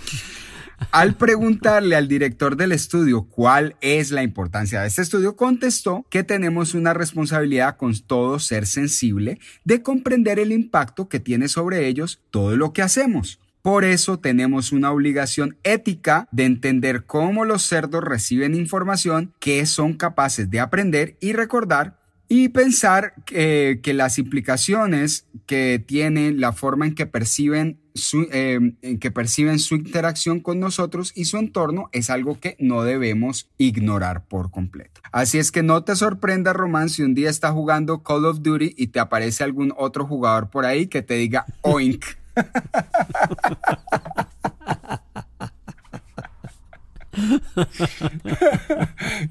Al 0.92 1.16
preguntarle 1.16 1.96
al 1.96 2.10
director 2.10 2.58
del 2.58 2.74
estudio 2.74 3.28
cuál 3.30 3.78
es 3.80 4.12
la 4.12 4.24
importancia 4.24 4.82
de 4.82 4.88
este 4.88 5.04
estudio, 5.04 5.38
contestó 5.38 6.06
que 6.10 6.24
tenemos 6.24 6.74
una 6.74 6.94
responsabilidad 6.94 7.78
con 7.78 7.98
todo 7.98 8.40
ser 8.40 8.66
sensible 8.68 9.40
de 9.64 9.82
comprender 9.82 10.38
el 10.38 10.52
impacto 10.52 11.08
que 11.08 11.22
tiene 11.22 11.48
sobre 11.48 11.88
ellos 11.88 12.22
todo 12.30 12.58
lo 12.58 12.74
que 12.74 12.82
hacemos. 12.82 13.40
Por 13.66 13.84
eso 13.84 14.20
tenemos 14.20 14.72
una 14.72 14.92
obligación 14.92 15.58
ética 15.64 16.28
de 16.32 16.46
entender 16.46 17.06
cómo 17.06 17.46
los 17.46 17.64
cerdos 17.64 18.04
reciben 18.04 18.54
información 18.54 19.34
que 19.40 19.66
son 19.66 19.94
capaces 19.94 20.52
de 20.52 20.60
aprender 20.60 21.18
y 21.20 21.34
recordar 21.34 21.98
y 22.28 22.50
pensar 22.50 23.16
que, 23.26 23.80
que 23.82 23.96
las 23.96 24.20
implicaciones 24.20 25.26
que 25.48 25.84
tiene 25.84 26.32
la 26.32 26.54
forma 26.54 26.86
en 26.86 26.94
que 26.94 27.08
perciben 27.08 27.80
su, 27.96 28.28
eh, 28.32 28.76
en 28.84 29.00
que 29.00 29.10
perciben 29.10 29.58
su 29.58 29.74
interacción 29.74 30.42
con 30.42 30.60
nosotros 30.60 31.12
y 31.16 31.26
su 31.26 31.38
entorno 31.38 31.90
es 31.92 32.12
algo 32.12 32.40
que 32.40 32.58
no 32.60 32.84
debemos 32.84 33.50
ignorar 33.58 34.28
por 34.28 34.52
completo. 34.52 35.02
Así 35.12 35.40
es 35.40 35.52
que 35.52 35.64
no 35.64 35.84
te 35.84 35.96
sorprenda, 35.96 36.54
Román, 36.54 36.90
si 36.90 37.02
un 37.02 37.16
día 37.16 37.32
estás 37.32 37.54
jugando 37.54 38.04
Call 38.04 38.26
of 38.26 38.44
Duty 38.44 38.76
y 38.78 38.88
te 38.88 39.00
aparece 39.00 39.44
algún 39.44 39.74
otro 39.76 40.06
jugador 40.06 40.52
por 40.52 40.66
ahí 40.66 40.86
que 40.86 41.02
te 41.02 41.16
diga 41.16 41.48
oink. 41.62 42.06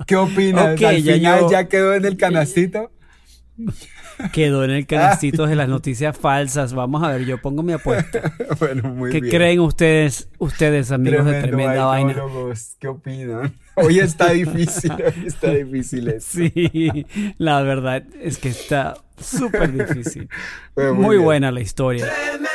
¿Qué 0.07 0.17
opinas? 0.17 0.75
Ok, 0.75 0.83
¿Al 0.85 1.03
ya 1.03 1.15
final 1.15 1.41
yo- 1.41 1.51
ya 1.51 1.69
quedó 1.69 1.95
en 1.95 2.05
el 2.05 2.17
canastito? 2.17 2.91
Quedó 4.33 4.65
en 4.65 4.71
el 4.71 4.87
canastito 4.87 5.47
de 5.47 5.55
las 5.55 5.69
noticias 5.69 6.17
falsas. 6.17 6.73
Vamos 6.75 7.03
a 7.05 7.09
ver, 7.13 7.25
yo 7.25 7.41
pongo 7.41 7.63
mi 7.63 7.73
apuesta. 7.73 8.33
bueno, 8.61 8.89
muy 8.95 9.11
¿Qué 9.11 9.21
bien. 9.21 9.35
creen 9.37 9.61
ustedes, 9.61 10.29
ustedes 10.39 10.91
amigos 10.91 11.25
de 11.27 11.33
Tremendo, 11.41 11.57
Tremenda 11.57 11.85
Vaina? 11.87 12.15
¿Qué 12.81 12.89
opinan? 12.89 13.55
Hoy 13.77 13.99
está 14.01 14.31
difícil, 14.31 14.93
hoy 14.93 15.27
está 15.27 15.51
difícil 15.53 16.09
esto. 16.09 16.39
Sí, 16.39 17.07
la 17.39 17.61
verdad 17.63 18.05
es 18.21 18.39
que 18.39 18.49
está 18.49 18.95
súper 19.21 19.73
difícil. 19.73 20.29
Bueno, 20.75 20.95
muy 20.95 21.17
buena 21.17 21.51
la 21.53 21.61
historia. 21.61 22.07
Tremenda 22.07 22.31
vaina. 22.33 22.54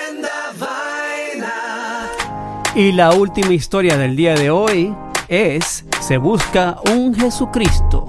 Y 2.80 2.94
la 2.94 3.12
última 3.12 3.52
historia 3.54 3.98
del 3.98 4.15
día 4.15 4.36
de 4.36 4.52
hoy 4.52 4.96
es 5.28 5.84
Se 6.00 6.18
busca 6.18 6.78
un 6.89 7.13
Jesucristo. 7.13 8.08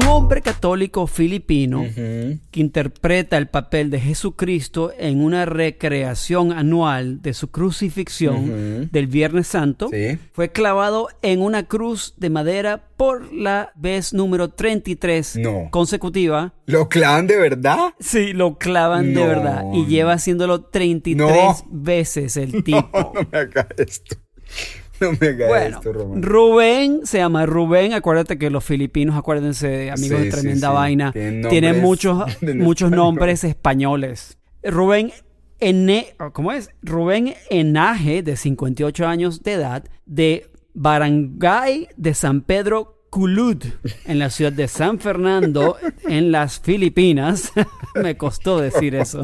Un 0.00 0.06
hombre 0.06 0.40
católico 0.42 1.06
filipino 1.06 1.84
que 1.94 2.60
interpreta 2.60 3.36
el 3.36 3.48
papel 3.48 3.90
de 3.90 4.00
Jesucristo 4.00 4.92
en 4.98 5.22
una 5.22 5.44
recreación 5.46 6.52
anual 6.52 7.20
de 7.22 7.34
su 7.34 7.50
crucifixión 7.50 8.88
del 8.92 9.06
Viernes 9.06 9.46
Santo 9.48 9.88
Sí. 9.90 10.18
fue 10.32 10.52
clavado 10.52 11.08
en 11.22 11.42
una 11.42 11.64
cruz 11.64 12.14
de 12.16 12.30
madera 12.30 12.84
por 12.96 13.32
la 13.32 13.72
vez 13.76 14.12
número 14.12 14.50
33 14.50 15.36
No. 15.36 15.68
consecutiva. 15.70 16.52
¿Lo 16.66 16.88
clavan 16.88 17.26
de 17.26 17.36
verdad? 17.38 17.78
Sí, 17.98 18.32
lo 18.32 18.58
clavan 18.58 19.14
de 19.14 19.26
verdad 19.26 19.64
y 19.72 19.86
lleva 19.86 20.12
haciéndolo 20.14 20.62
33 20.64 21.16
No. 21.16 21.56
veces 21.70 22.36
el 22.36 22.62
tipo. 22.64 23.12
No 23.14 23.26
me 23.32 23.48
esto. 23.82 24.16
No 25.10 25.12
me 25.20 25.28
hagas 25.28 25.48
Bueno, 25.48 25.76
esto, 25.78 25.92
Román. 25.92 26.22
Rubén 26.22 27.00
se 27.04 27.18
llama 27.18 27.46
Rubén. 27.46 27.92
Acuérdate 27.94 28.38
que 28.38 28.50
los 28.50 28.64
filipinos, 28.64 29.16
acuérdense, 29.16 29.90
amigos 29.90 30.18
Sí, 30.18 30.24
de 30.24 30.30
tremenda 30.30 30.68
sí. 30.68 30.74
vaina, 30.74 31.12
Tienen 31.12 31.80
muchos, 31.82 32.18
muchos 32.42 32.86
español. 32.88 32.90
nombres 32.96 33.44
españoles. 33.44 34.38
Rubén 34.62 35.12
Ene, 35.58 36.14
¿cómo 36.32 36.52
es? 36.52 36.70
Rubén 36.82 37.34
Enaje, 37.50 38.22
de 38.22 38.36
58 38.36 39.06
años 39.06 39.42
de 39.42 39.52
edad, 39.52 39.84
de 40.06 40.46
Barangay 40.74 41.88
de 41.96 42.14
San 42.14 42.40
Pedro 42.42 42.96
Culud, 43.10 43.62
en 44.06 44.18
la 44.18 44.30
ciudad 44.30 44.52
de 44.52 44.68
San 44.68 44.98
Fernando, 45.00 45.76
en 46.08 46.30
las 46.32 46.60
Filipinas. 46.60 47.52
Me 47.94 48.16
costó 48.16 48.60
decir 48.60 48.94
eso. 48.94 49.20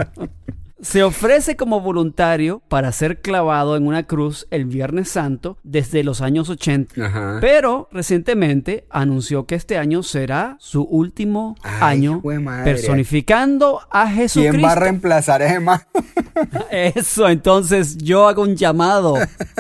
Se 0.81 1.03
ofrece 1.03 1.57
como 1.57 1.81
voluntario 1.81 2.61
para 2.69 2.93
ser 2.93 3.23
clavado 3.23 3.77
en 3.77 3.87
una 3.87 4.03
cruz 4.03 4.47
el 4.51 4.67
Viernes 4.67 5.09
Santo 5.09 5.57
desde 5.63 6.05
los 6.05 6.21
años 6.21 6.51
80. 6.51 7.07
Ajá. 7.07 7.39
Pero 7.41 7.89
recientemente 7.91 8.87
anunció 8.91 9.47
que 9.47 9.55
este 9.55 9.79
año 9.79 10.03
será 10.03 10.57
su 10.61 10.83
último 10.83 11.57
Ay, 11.63 12.05
año 12.05 12.23
personificando 12.63 13.81
a 13.91 14.07
Jesucristo. 14.09 14.51
¿Quién 14.53 14.65
va 14.65 14.73
a 14.73 14.75
reemplazar 14.75 15.41
a 15.41 15.55
Emma? 15.55 15.87
Eso, 16.71 17.27
entonces 17.29 17.97
yo 17.97 18.29
hago 18.29 18.43
un 18.43 18.57
llamado 18.57 19.15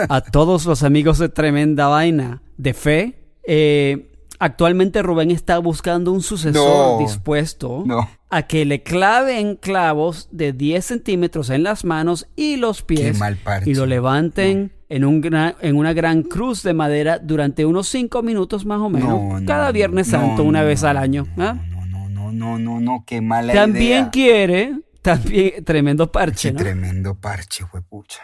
a 0.08 0.20
todos 0.20 0.66
los 0.66 0.82
amigos 0.82 1.18
de 1.18 1.30
Tremenda 1.30 1.88
Vaina 1.88 2.42
de 2.58 2.74
fe. 2.74 3.18
Eh, 3.42 4.15
actualmente 4.38 5.02
Rubén 5.02 5.30
está 5.30 5.58
buscando 5.58 6.12
un 6.12 6.22
sucesor 6.22 6.94
No. 6.94 6.98
dispuesto 6.98 7.82
No. 7.86 8.08
a 8.30 8.42
que 8.42 8.64
le 8.64 8.82
claven 8.82 9.56
clavos 9.56 10.28
de 10.32 10.52
10 10.52 10.84
centímetros 10.84 11.50
en 11.50 11.62
las 11.62 11.84
manos 11.84 12.26
y 12.36 12.56
los 12.56 12.82
pies 12.82 13.12
Qué 13.12 13.18
mal 13.18 13.36
parche. 13.36 13.70
y 13.70 13.74
lo 13.74 13.86
levanten 13.86 14.72
en, 14.88 15.04
un 15.04 15.20
gran- 15.20 15.54
en 15.60 15.76
una 15.76 15.92
gran 15.92 16.22
cruz 16.22 16.62
de 16.62 16.72
madera 16.74 17.18
durante 17.18 17.64
unos 17.66 17.88
5 17.88 18.22
minutos 18.22 18.64
más 18.64 18.80
o 18.80 18.88
menos, 18.88 19.08
No, 19.08 19.40
no, 19.40 19.46
cada 19.46 19.72
Viernes 19.72 20.08
Santo, 20.08 20.42
una 20.44 20.62
vez 20.62 20.84
al 20.84 20.96
año. 20.96 21.26
¿ah? 21.38 21.58
No, 21.70 22.08
no, 22.08 22.32
no, 22.32 22.58
no, 22.58 22.80
no, 22.80 23.04
qué 23.06 23.20
mala 23.20 23.52
También 23.52 23.84
idea. 24.02 24.10
quiere, 24.10 24.78
también, 25.02 25.52
tremendo 25.64 26.10
parche, 26.12 26.52
Qué 26.52 26.58
tremendo 26.58 27.14
parche, 27.14 27.64
huepucha. 27.72 28.20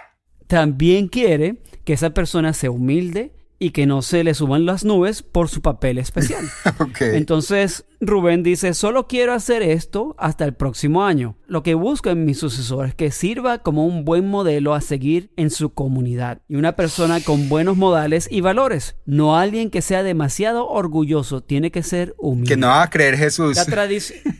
también 0.47 1.09
quiere 1.09 1.57
que 1.85 1.95
esa 1.95 2.11
persona 2.11 2.53
sea 2.53 2.71
humilde 2.71 3.33
y 3.63 3.71
que 3.71 3.87
no 3.87 4.03
se 4.03 4.25
le 4.25 4.35
suban 4.35 4.67
las 4.67 4.85
nubes 4.85 5.23
por 5.23 5.49
su 5.49 5.63
papel 5.63 5.99
especial. 5.99 6.45
Ok. 6.81 7.03
Entonces 7.03 7.85
Rubén 8.01 8.43
dice, 8.43 8.75
solo 8.75 9.07
quiero 9.07 9.33
hacer 9.35 9.63
esto 9.63 10.17
hasta 10.19 10.45
el 10.45 10.55
próximo 10.55 11.05
año. 11.05 11.37
Lo 11.47 11.63
que 11.63 11.75
busco 11.75 12.11
en 12.11 12.25
mi 12.25 12.35
sucesor 12.35 12.87
es 12.87 12.95
que 12.97 13.13
sirva 13.13 13.59
como 13.59 13.87
un 13.87 14.05
buen 14.05 14.29
modelo 14.29 14.75
a 14.75 14.81
seguir 14.81 15.31
en 15.37 15.51
su 15.51 15.75
comunidad 15.75 16.41
y 16.49 16.57
una 16.57 16.75
persona 16.75 17.21
con 17.21 17.49
buenos 17.49 17.77
modales 17.77 18.27
y 18.31 18.41
valores. 18.41 18.97
No 19.07 19.37
alguien 19.37 19.71
que 19.71 19.83
sea 19.83 20.03
demasiado 20.03 20.69
orgulloso, 20.69 21.43
tiene 21.43 21.71
que 21.71 21.85
ser 21.85 22.17
humilde. 22.19 22.49
Que 22.49 22.57
no 22.57 22.67
va 22.69 22.83
a 22.83 22.91
creer 22.91 23.17
Jesús. 23.17 23.55
La 23.55 23.65
tradición... 23.65 24.19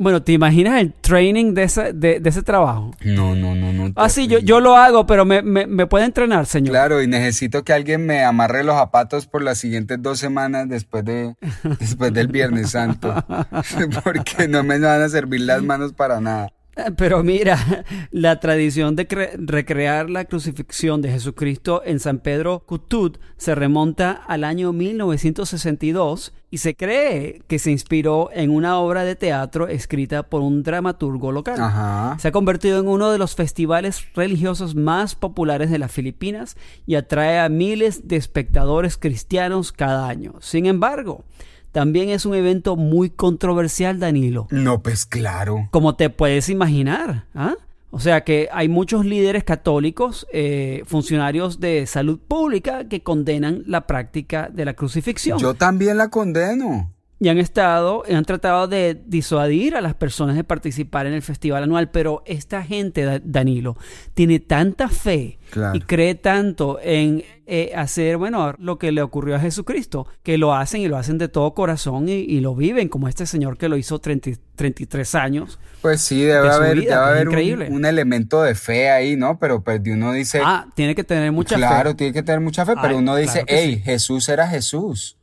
Bueno, 0.00 0.22
¿te 0.22 0.32
imaginas 0.32 0.80
el 0.80 0.94
training 0.94 1.52
de 1.52 1.64
ese, 1.64 1.92
de, 1.92 2.20
de 2.20 2.30
ese 2.30 2.42
trabajo? 2.42 2.92
No, 3.04 3.34
no, 3.34 3.54
no, 3.54 3.70
no. 3.70 3.92
Ah, 3.96 4.08
sí, 4.08 4.28
yo, 4.28 4.38
yo 4.38 4.58
lo 4.58 4.74
hago, 4.74 5.04
pero 5.06 5.26
me, 5.26 5.42
me, 5.42 5.66
me 5.66 5.86
puede 5.86 6.06
entrenar, 6.06 6.46
señor. 6.46 6.70
Claro, 6.70 7.02
y 7.02 7.06
necesito 7.06 7.64
que 7.64 7.74
alguien 7.74 8.06
me 8.06 8.24
amarre 8.24 8.64
los 8.64 8.76
zapatos 8.76 9.26
por 9.26 9.42
las 9.42 9.58
siguientes 9.58 10.00
dos 10.00 10.18
semanas 10.18 10.70
después 10.70 11.04
de 11.04 11.34
después 11.78 12.14
del 12.14 12.28
Viernes 12.28 12.70
Santo. 12.70 13.14
Porque 14.02 14.48
no 14.48 14.64
me 14.64 14.78
van 14.78 15.02
a 15.02 15.08
servir 15.10 15.42
las 15.42 15.62
manos 15.62 15.92
para 15.92 16.18
nada. 16.18 16.48
Pero 16.96 17.22
mira, 17.22 17.84
la 18.10 18.40
tradición 18.40 18.96
de 18.96 19.08
cre- 19.08 19.32
recrear 19.36 20.10
la 20.10 20.24
crucifixión 20.24 21.02
de 21.02 21.10
Jesucristo 21.10 21.82
en 21.84 22.00
San 22.00 22.18
Pedro 22.20 22.60
Cutud 22.66 23.16
se 23.36 23.54
remonta 23.54 24.10
al 24.12 24.44
año 24.44 24.72
1962 24.72 26.32
y 26.52 26.58
se 26.58 26.74
cree 26.74 27.42
que 27.46 27.58
se 27.60 27.70
inspiró 27.70 28.28
en 28.32 28.50
una 28.50 28.78
obra 28.78 29.04
de 29.04 29.14
teatro 29.14 29.68
escrita 29.68 30.24
por 30.24 30.42
un 30.42 30.62
dramaturgo 30.64 31.30
local. 31.32 31.60
Ajá. 31.60 32.16
Se 32.18 32.28
ha 32.28 32.32
convertido 32.32 32.80
en 32.80 32.88
uno 32.88 33.10
de 33.12 33.18
los 33.18 33.36
festivales 33.36 34.04
religiosos 34.14 34.74
más 34.74 35.14
populares 35.14 35.70
de 35.70 35.78
las 35.78 35.92
Filipinas 35.92 36.56
y 36.86 36.96
atrae 36.96 37.38
a 37.38 37.48
miles 37.48 38.08
de 38.08 38.16
espectadores 38.16 38.96
cristianos 38.96 39.70
cada 39.72 40.08
año. 40.08 40.34
Sin 40.40 40.66
embargo, 40.66 41.24
también 41.72 42.10
es 42.10 42.26
un 42.26 42.34
evento 42.34 42.76
muy 42.76 43.10
controversial, 43.10 43.98
Danilo. 43.98 44.48
No, 44.50 44.82
pues 44.82 45.06
claro. 45.06 45.68
Como 45.70 45.96
te 45.96 46.10
puedes 46.10 46.48
imaginar. 46.48 47.26
¿ah? 47.34 47.54
O 47.90 47.98
sea 47.98 48.22
que 48.22 48.48
hay 48.52 48.68
muchos 48.68 49.04
líderes 49.04 49.44
católicos, 49.44 50.26
eh, 50.32 50.82
funcionarios 50.86 51.58
de 51.58 51.86
salud 51.86 52.20
pública, 52.20 52.88
que 52.88 53.02
condenan 53.02 53.64
la 53.66 53.86
práctica 53.86 54.48
de 54.52 54.64
la 54.64 54.74
crucifixión. 54.74 55.38
Yo 55.38 55.54
también 55.54 55.96
la 55.96 56.08
condeno. 56.08 56.92
Y 57.22 57.28
han 57.28 57.36
estado, 57.36 58.02
han 58.10 58.24
tratado 58.24 58.66
de 58.66 58.98
disuadir 59.06 59.76
a 59.76 59.82
las 59.82 59.92
personas 59.94 60.36
de 60.36 60.44
participar 60.44 61.06
en 61.06 61.12
el 61.12 61.20
festival 61.20 61.62
anual, 61.62 61.90
pero 61.90 62.22
esta 62.24 62.62
gente, 62.62 63.04
Da- 63.04 63.20
Danilo, 63.22 63.76
tiene 64.14 64.40
tanta 64.40 64.88
fe 64.88 65.38
Claro. 65.50 65.76
y 65.76 65.80
cree 65.80 66.14
tanto 66.14 66.78
en 66.82 67.22
eh, 67.46 67.72
hacer, 67.76 68.16
bueno, 68.16 68.54
lo 68.58 68.78
que 68.78 68.90
le 68.90 69.02
ocurrió 69.02 69.36
a 69.36 69.40
Jesucristo, 69.40 70.06
que 70.22 70.38
lo 70.38 70.54
hacen 70.54 70.80
y 70.80 70.88
lo 70.88 70.96
hacen 70.96 71.18
de 71.18 71.28
todo 71.28 71.52
corazón 71.52 72.08
y, 72.08 72.12
y 72.12 72.40
lo 72.40 72.54
viven, 72.54 72.88
como 72.88 73.06
este 73.06 73.26
señor 73.26 73.58
que 73.58 73.68
lo 73.68 73.76
hizo 73.76 73.98
30 73.98 74.30
33 74.56 75.14
años. 75.14 75.58
Pues 75.82 76.00
sí, 76.02 76.22
debe 76.22 76.48
de 76.48 76.54
haber, 76.54 76.78
vida, 76.78 77.06
debe 77.12 77.34
haber 77.36 77.70
un, 77.72 77.84
elemento 77.84 78.42
de 78.42 78.54
fe 78.54 78.90
ahí, 78.90 79.16
¿no? 79.16 79.38
Pero 79.38 79.62
pues 79.62 79.80
uno 79.86 80.12
dice, 80.12 80.40
Ah, 80.44 80.66
tiene 80.74 80.94
que 80.94 81.04
tener 81.04 81.32
mucha 81.32 81.56
claro, 81.56 81.90
fe. 81.90 81.96
tiene 81.96 82.12
que 82.12 82.22
tener 82.22 82.40
mucha 82.40 82.64
fe, 82.64 82.74
pero 82.80 82.96
uno 82.98 83.16
dice, 83.16 83.44
claro 83.44 83.46
hey, 83.48 83.74
sí. 83.76 83.82
Jesús 83.82 84.28
era 84.28 84.46
Jesús. 84.48 85.16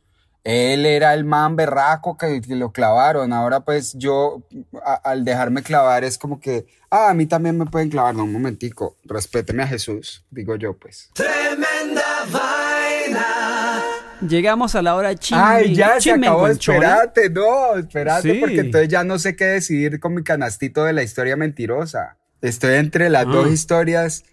Él 0.50 0.86
era 0.86 1.12
el 1.12 1.24
man 1.24 1.56
berraco 1.56 2.16
que, 2.16 2.40
que 2.40 2.56
lo 2.56 2.72
clavaron. 2.72 3.34
Ahora 3.34 3.60
pues 3.60 3.92
yo, 3.98 4.42
a- 4.82 4.94
al 4.94 5.22
dejarme 5.24 5.62
clavar, 5.62 6.04
es 6.04 6.16
como 6.16 6.40
que, 6.40 6.64
ah, 6.90 7.10
a 7.10 7.14
mí 7.14 7.26
también 7.26 7.58
me 7.58 7.66
pueden 7.66 7.90
clavar. 7.90 8.14
No, 8.14 8.24
un 8.24 8.32
momentico, 8.32 8.96
respéteme 9.04 9.62
a 9.64 9.66
Jesús, 9.66 10.24
digo 10.30 10.56
yo 10.56 10.74
pues. 10.78 11.10
Tremenda 11.12 12.02
vaina. 12.32 13.82
Llegamos 14.26 14.74
a 14.74 14.82
la 14.82 14.94
hora 14.96 15.14
chimbi, 15.14 15.42
Ay, 15.44 15.74
ya 15.74 16.00
se 16.00 16.10
acabó, 16.12 16.48
chimenguenchona. 16.48 16.76
espérate, 16.78 17.30
no, 17.30 17.76
espérate, 17.76 18.32
Sí. 18.34 18.38
porque 18.40 18.60
entonces 18.60 18.88
ya 18.88 19.04
no 19.04 19.18
sé 19.18 19.36
qué 19.36 19.44
decidir 19.44 20.00
con 20.00 20.14
mi 20.14 20.24
canastito 20.24 20.82
de 20.84 20.92
la 20.94 21.02
historia 21.02 21.36
mentirosa. 21.36 22.16
Estoy 22.40 22.76
entre 22.76 23.10
las 23.10 23.26
Ah. 23.26 23.30
dos 23.30 23.48
historias. 23.50 24.24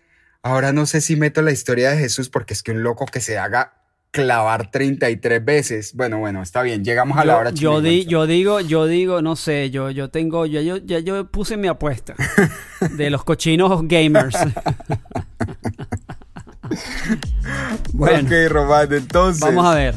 Ahora 0.41 0.71
no 0.71 0.86
sé 0.86 1.01
si 1.01 1.15
meto 1.15 1.41
la 1.41 1.51
historia 1.51 1.91
de 1.91 1.97
Jesús 1.97 2.30
porque 2.30 2.54
es 2.54 2.63
que 2.63 2.71
un 2.71 2.84
loco 2.84 3.06
que 3.06 3.19
se 3.19 3.38
haga 3.38 3.73
clavar 4.15 4.71
33 4.71 5.43
veces. 5.43 5.93
Bueno, 5.93 6.19
bueno, 6.19 6.41
está 6.41 6.62
bien, 6.62 6.84
llegamos 6.86 7.17
a 7.17 7.25
la 7.25 7.38
hora 7.38 7.49
yo, 7.51 7.82
di- 7.82 8.06
yo 8.06 8.25
digo, 8.25 8.62
yo 8.62 8.86
digo, 8.86 9.21
no 9.21 9.36
sé, 9.36 9.69
yo, 9.71 9.91
yo 9.91 10.10
tengo, 10.10 10.45
yo, 10.45 10.78
ya 10.78 10.99
yo 10.99 11.25
puse 11.30 11.58
mi 11.58 11.67
apuesta 11.67 12.15
de 12.97 13.10
los 13.10 13.23
cochinos 13.25 13.86
gamers. 13.88 14.36
bueno, 17.93 18.28
Ok, 18.28 18.34
Román, 18.49 18.93
entonces. 18.93 19.41
vamos 19.41 19.65
a 19.65 19.75
ver. 19.75 19.95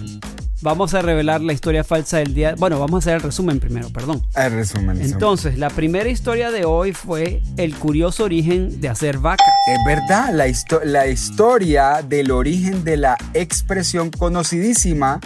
Vamos 0.60 0.92
a 0.94 1.02
revelar 1.02 1.40
la 1.40 1.52
historia 1.52 1.84
falsa 1.84 2.18
del 2.18 2.34
día. 2.34 2.56
Bueno, 2.58 2.80
vamos 2.80 2.94
a 2.94 2.98
hacer 2.98 3.14
el 3.14 3.20
resumen 3.22 3.60
primero, 3.60 3.90
perdón. 3.90 4.26
El 4.34 4.52
resumen. 4.52 5.00
Entonces, 5.00 5.56
la 5.56 5.70
primera 5.70 6.08
historia 6.08 6.50
de 6.50 6.64
hoy 6.64 6.92
fue 6.92 7.42
el 7.56 7.76
curioso 7.76 8.24
origen 8.24 8.80
de 8.80 8.88
hacer 8.88 9.18
vaca. 9.18 9.44
Es 9.72 9.78
verdad, 9.86 10.32
la, 10.32 10.48
histo- 10.48 10.82
la 10.82 11.06
historia 11.06 12.02
del 12.02 12.32
origen 12.32 12.82
de 12.82 12.96
la 12.96 13.16
expresión 13.34 14.10
conocidísima. 14.10 15.20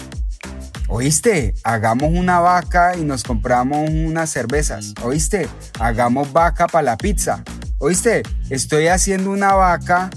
¿Oíste? 0.88 1.54
Hagamos 1.64 2.10
una 2.12 2.40
vaca 2.40 2.94
y 2.98 3.02
nos 3.02 3.22
compramos 3.22 3.88
unas 3.88 4.28
cervezas. 4.28 4.92
¿Oíste? 5.02 5.48
Hagamos 5.80 6.30
vaca 6.34 6.66
para 6.66 6.82
la 6.82 6.96
pizza. 6.98 7.42
¿Oíste? 7.78 8.22
Estoy 8.50 8.88
haciendo 8.88 9.30
una 9.30 9.54
vaca 9.54 10.10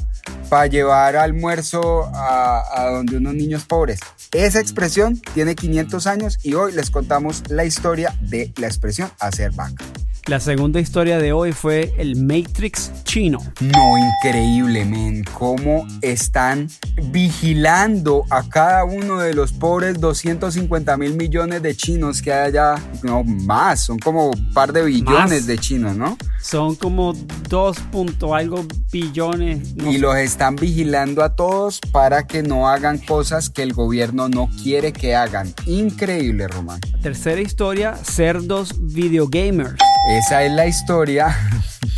para 0.50 0.68
llevar 0.68 1.16
almuerzo 1.16 2.04
a, 2.14 2.64
a 2.74 2.90
donde 2.92 3.16
unos 3.18 3.34
niños 3.34 3.64
pobres. 3.64 4.00
Esa 4.36 4.60
expresión 4.60 5.22
tiene 5.34 5.56
500 5.56 6.08
años 6.08 6.40
y 6.44 6.56
hoy 6.56 6.74
les 6.74 6.92
contamos 6.92 7.42
la 7.48 7.64
historia 7.64 8.18
de 8.20 8.52
la 8.58 8.68
expresión 8.68 9.10
hacer 9.18 9.54
vaca. 9.54 9.86
La 10.28 10.40
segunda 10.40 10.80
historia 10.80 11.20
de 11.20 11.34
hoy 11.34 11.52
fue 11.52 11.94
el 12.00 12.16
Matrix 12.16 12.92
chino. 13.04 13.38
No, 13.62 13.94
increíble, 13.96 14.84
men. 14.84 15.24
Cómo 15.38 15.86
están 16.02 16.68
vigilando 17.12 18.24
a 18.32 18.42
cada 18.50 18.86
uno 18.86 19.20
de 19.20 19.36
los 19.36 19.52
pobres 19.52 20.00
250 20.00 20.98
mil 20.98 21.14
millones 21.16 21.62
de 21.62 21.76
chinos 21.76 22.24
que 22.24 22.34
hay 22.34 22.48
allá. 22.48 22.76
No, 23.04 23.24
más. 23.24 23.82
Son 23.86 24.00
como 24.00 24.32
un 24.32 24.50
par 24.52 24.74
de 24.74 24.84
billones 24.86 25.30
Más. 25.30 25.46
de 25.46 25.60
chinos, 25.60 25.96
¿no? 25.96 26.18
Son 26.42 26.76
como 26.76 27.14
2 27.50 27.78
punto 27.92 28.34
algo 28.34 28.66
billones. 28.92 29.76
no 29.76 29.92
y 29.92 29.96
sé. 29.96 30.00
los 30.00 30.16
están 30.16 30.56
vigilando 30.56 31.24
a 31.24 31.36
todos 31.36 31.80
para 31.92 32.26
que 32.26 32.42
no 32.42 32.68
hagan 32.68 32.98
cosas 32.98 33.52
que 33.52 33.62
el 33.62 33.74
gobierno 33.74 34.28
no 34.28 34.50
quiere 34.64 34.92
que 34.92 35.16
hagan. 35.16 35.54
Increíble, 35.68 36.48
Román. 36.48 36.80
Tercera 37.04 37.42
historia, 37.42 37.96
cerdos 37.96 38.74
videogamers. 38.80 39.76
Esa 40.18 40.44
es 40.44 40.52
la 40.54 40.66
historia 40.66 41.38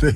de 0.00 0.12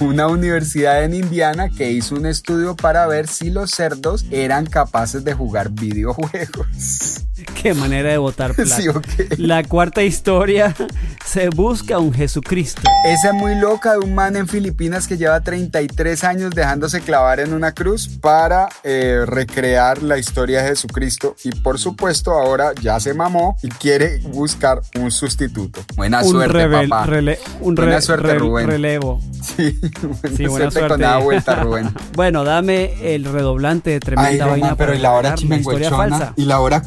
una 0.00 0.26
universidad 0.26 1.04
en 1.04 1.12
Indiana 1.12 1.68
que 1.68 1.90
hizo 1.90 2.14
un 2.14 2.24
estudio 2.24 2.74
para 2.74 3.06
ver 3.06 3.28
si 3.28 3.50
los 3.50 3.72
cerdos 3.72 4.24
eran 4.30 4.64
capaces 4.64 5.22
de 5.22 5.34
jugar 5.34 5.68
videojuegos. 5.70 7.25
Qué 7.62 7.74
manera 7.74 8.10
de 8.10 8.18
votar 8.18 8.54
plata. 8.54 8.76
Sí, 8.76 8.88
ok. 8.88 9.04
La 9.38 9.62
cuarta 9.64 10.02
historia 10.02 10.74
se 11.24 11.48
busca 11.48 11.98
un 11.98 12.12
Jesucristo. 12.12 12.82
Esa 13.06 13.28
es 13.28 13.34
muy 13.34 13.54
loca 13.56 13.92
de 13.92 13.98
un 13.98 14.14
man 14.14 14.36
en 14.36 14.46
Filipinas 14.48 15.06
que 15.06 15.16
lleva 15.16 15.40
33 15.40 16.24
años 16.24 16.50
dejándose 16.54 17.00
clavar 17.00 17.40
en 17.40 17.52
una 17.54 17.72
cruz 17.72 18.08
para 18.20 18.68
eh, 18.84 19.22
recrear 19.26 20.02
la 20.02 20.18
historia 20.18 20.62
de 20.62 20.68
Jesucristo 20.70 21.36
y 21.44 21.50
por 21.52 21.78
supuesto 21.78 22.32
ahora 22.32 22.72
ya 22.80 22.98
se 23.00 23.14
mamó 23.14 23.56
y 23.62 23.68
quiere 23.68 24.18
buscar 24.18 24.80
un 24.98 25.10
sustituto. 25.10 25.80
Buena 25.96 26.22
un 26.22 26.30
suerte, 26.30 26.66
rebel- 26.66 26.88
papá. 26.88 27.06
rele- 27.06 27.38
un 27.60 27.74
buena 27.74 27.96
re- 27.96 28.02
suerte, 28.02 28.28
re- 28.32 28.38
Rubén. 28.38 28.66
relevo. 28.68 29.20
Sí, 29.42 29.78
buena, 30.02 30.36
Sí, 30.36 30.46
buena 30.46 30.70
suerte 30.70 30.88
con 30.88 31.00
nada 31.00 31.18
vuelta, 31.18 31.54
Rubén. 31.62 31.90
bueno, 32.14 32.44
dame 32.44 33.14
el 33.14 33.24
redoblante 33.24 33.90
de 33.90 34.00
tremenda 34.00 34.30
Ay, 34.30 34.38
vaina. 34.38 34.54
Román, 34.68 34.76
pero 34.76 34.94
y 34.94 34.98
la 34.98 35.12
hora 35.12 35.30
la 35.30 35.34
chimenguechona 35.36 36.32
y 36.36 36.44
la 36.44 36.60
hora 36.60 36.82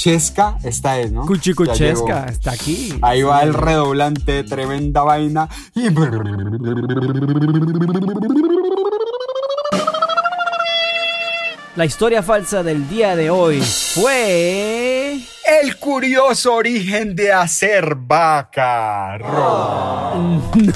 cuchicuchesca, 0.00 0.56
esta 0.64 0.98
es, 0.98 1.12
¿no? 1.12 1.26
Cuchicuchesca, 1.26 2.24
está 2.26 2.52
aquí. 2.52 2.98
Ahí 3.02 3.22
va 3.22 3.42
el 3.42 3.52
redoblante 3.52 4.44
tremenda 4.44 5.02
vaina. 5.02 5.46
Y... 5.74 5.88
La 11.76 11.84
historia 11.84 12.22
falsa 12.22 12.62
del 12.62 12.88
día 12.88 13.14
de 13.14 13.28
hoy 13.30 13.60
fue. 13.60 15.20
El 15.62 15.76
curioso 15.76 16.54
origen 16.54 17.14
de 17.14 17.32
hacer 17.32 17.94
vaca. 17.94 19.18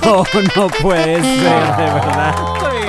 No, 0.04 0.24
no 0.56 0.68
puede 0.80 1.20
ser, 1.22 1.76
de 1.76 1.84
verdad. 1.84 2.84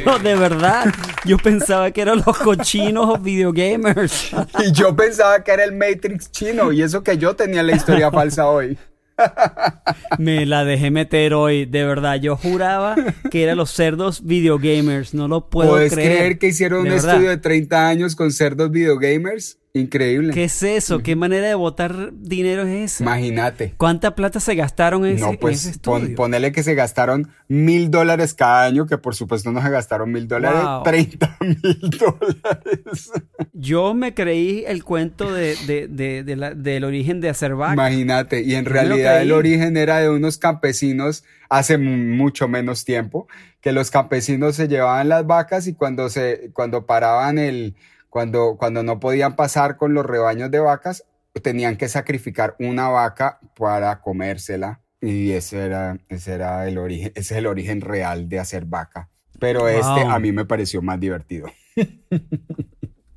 No, 0.06 0.18
de 0.18 0.34
verdad. 0.34 0.86
Yo 1.24 1.36
pensaba 1.36 1.90
que 1.90 2.00
eran 2.02 2.22
los 2.26 2.38
cochinos 2.38 3.22
videogamers. 3.22 4.30
Y 4.64 4.72
yo 4.72 4.94
pensaba 4.96 5.42
que 5.44 5.52
era 5.52 5.64
el 5.64 5.72
Matrix 5.72 6.30
chino 6.30 6.72
y 6.72 6.82
eso 6.82 7.02
que 7.02 7.18
yo 7.18 7.36
tenía 7.36 7.62
la 7.62 7.72
historia 7.76 8.10
falsa 8.10 8.46
hoy. 8.48 8.78
Me 10.18 10.46
la 10.46 10.64
dejé 10.64 10.90
meter 10.90 11.34
hoy, 11.34 11.66
de 11.66 11.84
verdad. 11.84 12.16
Yo 12.16 12.36
juraba 12.36 12.96
que 13.30 13.42
eran 13.42 13.58
los 13.58 13.70
cerdos 13.70 14.24
videogamers. 14.24 15.12
No 15.14 15.28
lo 15.28 15.48
puedo 15.50 15.70
¿Puedes 15.70 15.92
creer. 15.92 16.16
creer 16.18 16.38
que 16.38 16.46
hicieron 16.48 16.80
un 16.80 16.84
verdad. 16.88 17.10
estudio 17.12 17.30
de 17.30 17.36
30 17.36 17.88
años 17.88 18.16
con 18.16 18.32
cerdos 18.32 18.70
videogamers? 18.70 19.58
Increíble. 19.72 20.32
¿Qué 20.34 20.44
es 20.44 20.62
eso? 20.64 20.98
¿Qué 20.98 21.14
manera 21.14 21.46
de 21.46 21.54
botar 21.54 22.10
dinero 22.12 22.62
es 22.62 22.94
esa? 22.94 23.04
Imagínate. 23.04 23.74
¿Cuánta 23.76 24.16
plata 24.16 24.40
se 24.40 24.56
gastaron 24.56 25.06
en, 25.06 25.12
ese, 25.14 25.24
No, 25.24 25.30
en 25.30 25.36
pues 25.38 25.64
ese 25.64 25.78
pon- 25.78 26.14
ponele 26.16 26.50
que 26.50 26.64
se 26.64 26.74
gastaron 26.74 27.30
mil 27.46 27.88
dólares 27.88 28.34
cada 28.34 28.64
año, 28.64 28.86
que 28.86 28.98
por 28.98 29.14
supuesto 29.14 29.52
no 29.52 29.62
se 29.62 29.70
gastaron 29.70 30.10
mil 30.10 30.26
dólares. 30.26 30.60
30 30.82 31.36
mil 31.62 31.80
dólares. 31.98 33.12
Yo 33.52 33.94
me 33.94 34.12
creí 34.12 34.64
el 34.66 34.82
cuento 34.82 35.32
de, 35.32 35.54
de- 35.66 35.86
de- 35.88 36.24
de 36.24 36.36
la- 36.36 36.54
del 36.54 36.82
origen 36.82 37.20
de 37.20 37.28
hacer 37.28 37.54
vaca. 37.54 37.74
Imagínate, 37.74 38.42
y 38.42 38.54
en 38.56 38.64
Yo 38.64 38.70
realidad 38.72 39.22
el 39.22 39.30
origen 39.30 39.76
era 39.76 39.98
de 40.00 40.10
unos 40.10 40.38
campesinos 40.38 41.22
hace 41.48 41.78
mu- 41.78 41.96
mucho 42.16 42.48
menos 42.48 42.84
tiempo, 42.84 43.28
que 43.60 43.70
los 43.70 43.92
campesinos 43.92 44.56
se 44.56 44.66
llevaban 44.66 45.08
las 45.08 45.26
vacas 45.26 45.68
y 45.68 45.74
cuando 45.74 46.08
se, 46.08 46.50
cuando 46.54 46.86
paraban 46.86 47.38
el, 47.38 47.76
cuando, 48.10 48.56
cuando 48.58 48.82
no 48.82 49.00
podían 49.00 49.36
pasar 49.36 49.76
con 49.76 49.94
los 49.94 50.04
rebaños 50.04 50.50
de 50.50 50.60
vacas, 50.60 51.04
tenían 51.42 51.76
que 51.76 51.88
sacrificar 51.88 52.56
una 52.58 52.88
vaca 52.88 53.40
para 53.56 54.00
comérsela. 54.02 54.80
Y 55.00 55.32
ese 55.32 55.64
era, 55.64 55.98
ese 56.08 56.34
era 56.34 56.68
el 56.68 56.76
origen, 56.78 57.12
ese 57.16 57.34
es 57.34 57.38
el 57.38 57.46
origen 57.46 57.80
real 57.80 58.28
de 58.28 58.38
hacer 58.40 58.66
vaca. 58.66 59.08
Pero 59.38 59.68
este 59.68 60.04
Wow. 60.04 60.10
a 60.10 60.18
mí 60.18 60.32
me 60.32 60.44
pareció 60.44 60.82
más 60.82 61.00
divertido. 61.00 61.48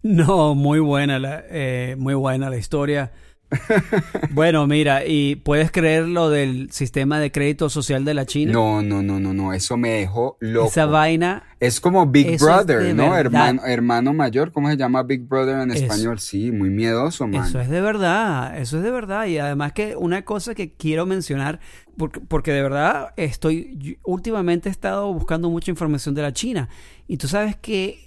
No, 0.01 0.53
muy 0.53 0.79
buena 0.79 1.17
la, 1.17 1.43
eh, 1.49 1.95
muy 1.97 2.13
buena 2.13 2.49
la 2.49 2.57
historia. 2.57 3.13
bueno, 4.31 4.67
mira, 4.67 5.05
¿y 5.05 5.35
puedes 5.35 5.71
creer 5.71 6.07
lo 6.07 6.29
del 6.29 6.71
sistema 6.71 7.19
de 7.19 7.31
crédito 7.31 7.69
social 7.69 8.05
de 8.05 8.13
la 8.13 8.25
China? 8.25 8.53
No, 8.53 8.81
no, 8.81 9.01
no, 9.01 9.19
no, 9.19 9.33
no, 9.33 9.53
eso 9.53 9.77
me 9.77 9.89
dejó 9.89 10.37
loco. 10.39 10.67
Esa 10.67 10.85
vaina. 10.85 11.43
Es 11.59 11.79
como 11.79 12.05
Big 12.05 12.39
Brother, 12.39 12.93
¿no? 12.93 13.15
Hermano, 13.15 13.61
hermano 13.65 14.13
mayor, 14.13 14.51
¿cómo 14.51 14.69
se 14.69 14.75
llama 14.75 15.03
Big 15.03 15.27
Brother 15.27 15.59
en 15.59 15.71
Eso. 15.71 15.83
español? 15.85 16.19
Sí, 16.19 16.51
muy 16.51 16.69
miedoso, 16.69 17.27
man. 17.27 17.45
Eso 17.45 17.59
es 17.59 17.69
de 17.69 17.79
verdad, 17.81 18.57
eso 18.57 18.77
es 18.77 18.83
de 18.83 18.91
verdad. 18.91 19.25
Y 19.27 19.37
además 19.37 19.71
que 19.71 19.95
una 19.95 20.23
cosa 20.23 20.55
que 20.55 20.73
quiero 20.73 21.05
mencionar, 21.05 21.59
porque, 21.97 22.19
porque 22.19 22.51
de 22.51 22.61
verdad 22.61 23.13
estoy, 23.15 23.97
últimamente 24.03 24.67
he 24.67 24.71
estado 24.71 25.13
buscando 25.13 25.49
mucha 25.49 25.71
información 25.71 26.15
de 26.15 26.21
la 26.21 26.33
China. 26.33 26.69
Y 27.07 27.17
tú 27.17 27.27
sabes 27.27 27.55
que 27.55 28.02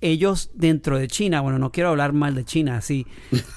ellos 0.00 0.50
dentro 0.54 0.98
de 0.98 1.08
China, 1.08 1.40
bueno, 1.40 1.58
no 1.58 1.72
quiero 1.72 1.88
hablar 1.90 2.12
mal 2.12 2.34
de 2.34 2.44
China, 2.44 2.80
sí, 2.80 3.06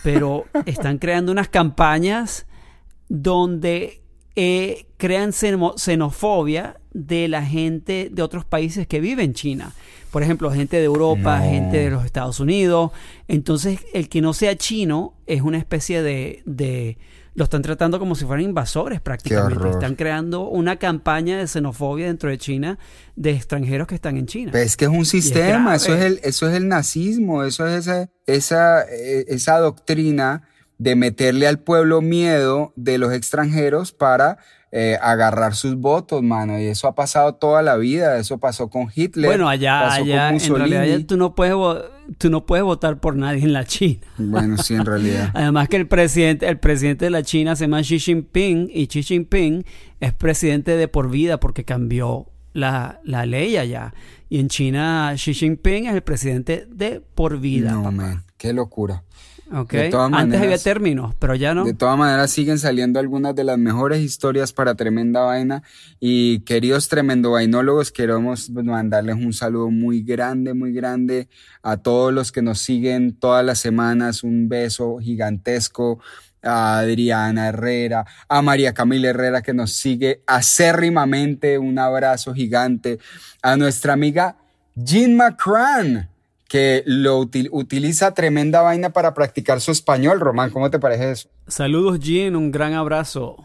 pero 0.03 0.45
están 0.65 0.97
creando 0.97 1.31
unas 1.31 1.49
campañas 1.49 2.47
donde 3.09 4.01
eh, 4.35 4.85
crean 4.97 5.31
xeno- 5.31 5.75
xenofobia 5.77 6.77
de 6.93 7.27
la 7.27 7.45
gente 7.45 8.09
de 8.11 8.21
otros 8.21 8.45
países 8.45 8.87
que 8.87 8.99
vive 8.99 9.23
en 9.23 9.33
China. 9.33 9.71
Por 10.11 10.23
ejemplo, 10.23 10.51
gente 10.51 10.77
de 10.77 10.83
Europa, 10.85 11.39
No. 11.39 11.45
gente 11.45 11.77
de 11.77 11.89
los 11.89 12.03
Estados 12.05 12.39
Unidos. 12.39 12.91
Entonces, 13.27 13.79
el 13.93 14.09
que 14.09 14.21
no 14.21 14.33
sea 14.33 14.55
chino 14.57 15.13
es 15.25 15.41
una 15.41 15.57
especie 15.57 16.01
de... 16.01 16.41
de 16.45 16.97
lo 17.33 17.45
están 17.45 17.61
tratando 17.61 17.97
como 17.99 18.15
si 18.15 18.25
fueran 18.25 18.45
invasores 18.45 18.99
prácticamente. 18.99 19.69
Están 19.69 19.95
creando 19.95 20.49
una 20.49 20.77
campaña 20.77 21.37
de 21.37 21.47
xenofobia 21.47 22.07
dentro 22.07 22.29
de 22.29 22.37
China 22.37 22.77
de 23.15 23.31
extranjeros 23.31 23.87
que 23.87 23.95
están 23.95 24.17
en 24.17 24.25
China. 24.25 24.51
Pero 24.51 24.65
es 24.65 24.75
que 24.75 24.85
es 24.85 24.91
un 24.91 25.05
sistema, 25.05 25.75
eso 25.75 25.95
es 25.95 26.03
el, 26.03 26.19
eso 26.23 26.49
es 26.49 26.55
el 26.55 26.67
nazismo, 26.67 27.43
eso 27.43 27.67
es 27.67 27.87
esa, 27.87 28.09
esa, 28.25 28.83
eh, 28.83 29.25
esa 29.29 29.59
doctrina 29.59 30.43
de 30.77 30.95
meterle 30.95 31.47
al 31.47 31.59
pueblo 31.59 32.01
miedo 32.01 32.73
de 32.75 32.97
los 32.97 33.13
extranjeros 33.13 33.91
para 33.91 34.39
eh, 34.73 34.97
agarrar 35.01 35.53
sus 35.53 35.75
votos, 35.75 36.23
mano. 36.23 36.57
Y 36.57 36.65
eso 36.65 36.87
ha 36.87 36.95
pasado 36.95 37.35
toda 37.35 37.61
la 37.61 37.75
vida, 37.75 38.17
eso 38.17 38.37
pasó 38.37 38.69
con 38.69 38.87
Hitler. 38.93 39.27
Bueno, 39.27 39.49
allá, 39.49 39.81
pasó 39.81 39.99
con 39.99 40.11
allá, 40.11 40.29
en 40.29 40.55
realidad 40.55 41.05
tú 41.05 41.17
no 41.17 41.35
puedes 41.35 41.55
tú 42.17 42.29
no 42.29 42.45
puedes 42.45 42.63
votar 42.63 42.99
por 42.99 43.15
nadie 43.15 43.43
en 43.43 43.53
la 43.53 43.65
China. 43.65 43.99
Bueno, 44.17 44.57
sí, 44.57 44.73
en 44.73 44.85
realidad. 44.85 45.31
Además 45.33 45.67
que 45.67 45.77
el 45.77 45.87
presidente, 45.87 46.47
el 46.47 46.59
presidente 46.59 47.05
de 47.05 47.11
la 47.11 47.23
China 47.23 47.55
se 47.55 47.65
llama 47.65 47.81
Xi 47.81 47.99
Jinping 47.99 48.69
y 48.73 48.87
Xi 48.87 49.03
Jinping 49.03 49.65
es 49.99 50.13
presidente 50.13 50.77
de 50.77 50.87
por 50.87 51.09
vida 51.09 51.39
porque 51.39 51.65
cambió 51.65 52.27
la, 52.53 53.01
la 53.03 53.25
ley 53.25 53.57
allá. 53.57 53.93
Y 54.29 54.39
en 54.39 54.47
China 54.47 55.13
Xi 55.15 55.33
Jinping 55.33 55.87
es 55.87 55.95
el 55.95 56.03
presidente 56.03 56.65
de 56.69 57.01
por 57.01 57.39
vida. 57.39 57.71
No, 57.71 57.83
papá. 57.83 57.91
man, 57.91 58.23
qué 58.37 58.53
locura. 58.53 59.03
¿Ok? 59.53 59.71
de 59.71 59.89
todas 59.89 60.11
Antes 60.13 60.41
había 60.41 60.57
términos, 60.57 61.15
pero 61.19 61.35
ya 61.35 61.53
no. 61.53 61.65
De 61.65 61.73
todas 61.73 61.97
maneras 61.97 62.31
siguen 62.31 62.59
saliendo 62.59 62.99
algunas 62.99 63.35
de 63.35 63.43
las 63.43 63.57
mejores 63.57 64.01
historias 64.01 64.53
para 64.53 64.75
Tremenda 64.75 65.21
Vaina 65.21 65.63
y 65.99 66.39
queridos 66.41 66.87
tremendo 66.87 67.31
vainólogos 67.31 67.91
queremos 67.91 68.49
mandarles 68.49 69.15
un 69.15 69.33
saludo 69.33 69.69
muy 69.69 70.03
grande, 70.03 70.53
muy 70.53 70.73
grande 70.73 71.27
a 71.63 71.77
todos 71.77 72.13
los 72.13 72.31
que 72.31 72.41
nos 72.41 72.59
siguen 72.59 73.13
todas 73.13 73.45
las 73.45 73.59
semanas, 73.59 74.23
un 74.23 74.49
beso 74.49 74.97
gigantesco 74.99 75.99
a 76.43 76.79
Adriana 76.79 77.49
Herrera, 77.49 78.05
a 78.27 78.41
María 78.41 78.73
Camila 78.73 79.09
Herrera 79.09 79.41
que 79.41 79.53
nos 79.53 79.73
sigue 79.73 80.23
acérrimamente, 80.25 81.57
un 81.57 81.77
abrazo 81.77 82.33
gigante, 82.33 82.99
a 83.41 83.57
nuestra 83.57 83.93
amiga 83.93 84.37
Jean 84.75 85.15
McCran 85.15 86.10
que 86.51 86.83
lo 86.85 87.17
util- 87.21 87.47
utiliza 87.53 88.13
tremenda 88.13 88.61
vaina 88.61 88.89
para 88.89 89.13
practicar 89.13 89.61
su 89.61 89.71
español. 89.71 90.19
Román, 90.19 90.49
¿cómo 90.49 90.69
te 90.69 90.79
parece 90.79 91.11
eso? 91.11 91.29
Saludos, 91.47 92.01
Jean, 92.01 92.35
un 92.35 92.51
gran 92.51 92.73
abrazo. 92.73 93.37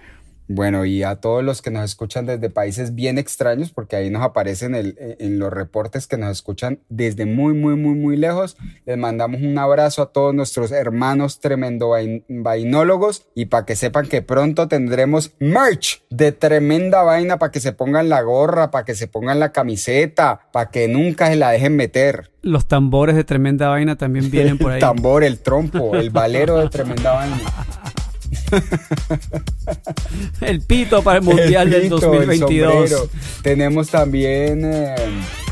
Bueno, 0.48 0.84
y 0.84 1.02
a 1.02 1.16
todos 1.16 1.42
los 1.42 1.60
que 1.60 1.70
nos 1.70 1.84
escuchan 1.84 2.26
desde 2.26 2.50
países 2.50 2.94
bien 2.94 3.18
extraños, 3.18 3.70
porque 3.72 3.96
ahí 3.96 4.10
nos 4.10 4.22
aparecen 4.22 4.74
el- 4.74 4.96
en 5.18 5.38
los 5.38 5.52
reportes 5.52 6.06
que 6.06 6.16
nos 6.16 6.30
escuchan 6.30 6.78
desde 6.88 7.26
muy, 7.26 7.52
muy, 7.54 7.74
muy, 7.74 7.94
muy 7.94 8.16
lejos. 8.16 8.56
Les 8.84 8.96
mandamos 8.96 9.40
un 9.42 9.58
abrazo 9.58 10.02
a 10.02 10.12
todos 10.12 10.34
nuestros 10.34 10.70
hermanos 10.72 11.40
tremendo 11.40 11.90
vain- 11.90 12.24
vainólogos 12.28 13.26
y 13.34 13.46
para 13.46 13.66
que 13.66 13.76
sepan 13.76 14.06
que 14.06 14.22
pronto 14.22 14.68
tendremos 14.68 15.32
merch 15.40 16.02
de 16.10 16.32
tremenda 16.32 17.02
vaina 17.02 17.38
para 17.38 17.50
que 17.52 17.60
se 17.60 17.72
pongan 17.72 18.08
la 18.08 18.22
gorra, 18.22 18.70
para 18.70 18.84
que 18.84 18.94
se 18.94 19.08
pongan 19.08 19.40
la 19.40 19.52
camiseta, 19.52 20.48
para 20.52 20.70
que 20.70 20.88
nunca 20.88 21.26
se 21.28 21.36
la 21.36 21.50
dejen 21.50 21.76
meter. 21.76 22.30
Los 22.42 22.66
tambores 22.68 23.16
de 23.16 23.24
tremenda 23.24 23.68
vaina 23.68 23.96
también 23.96 24.30
vienen 24.30 24.58
por 24.58 24.70
ahí. 24.70 24.76
El 24.76 24.80
tambor, 24.80 25.24
el 25.24 25.38
trompo, 25.40 25.96
el 25.96 26.10
valero 26.10 26.58
de 26.58 26.68
tremenda 26.68 27.12
vaina. 27.14 27.40
El 30.40 30.60
pito 30.62 31.02
para 31.02 31.18
el 31.18 31.24
Mundial 31.24 31.72
El 31.72 31.72
del 31.72 31.82
pito, 31.82 31.96
el 31.96 32.02
2022. 32.02 32.72
sombrero. 32.72 33.08
Tenemos 33.42 33.88
también 33.88 34.62
eh, 34.64 34.94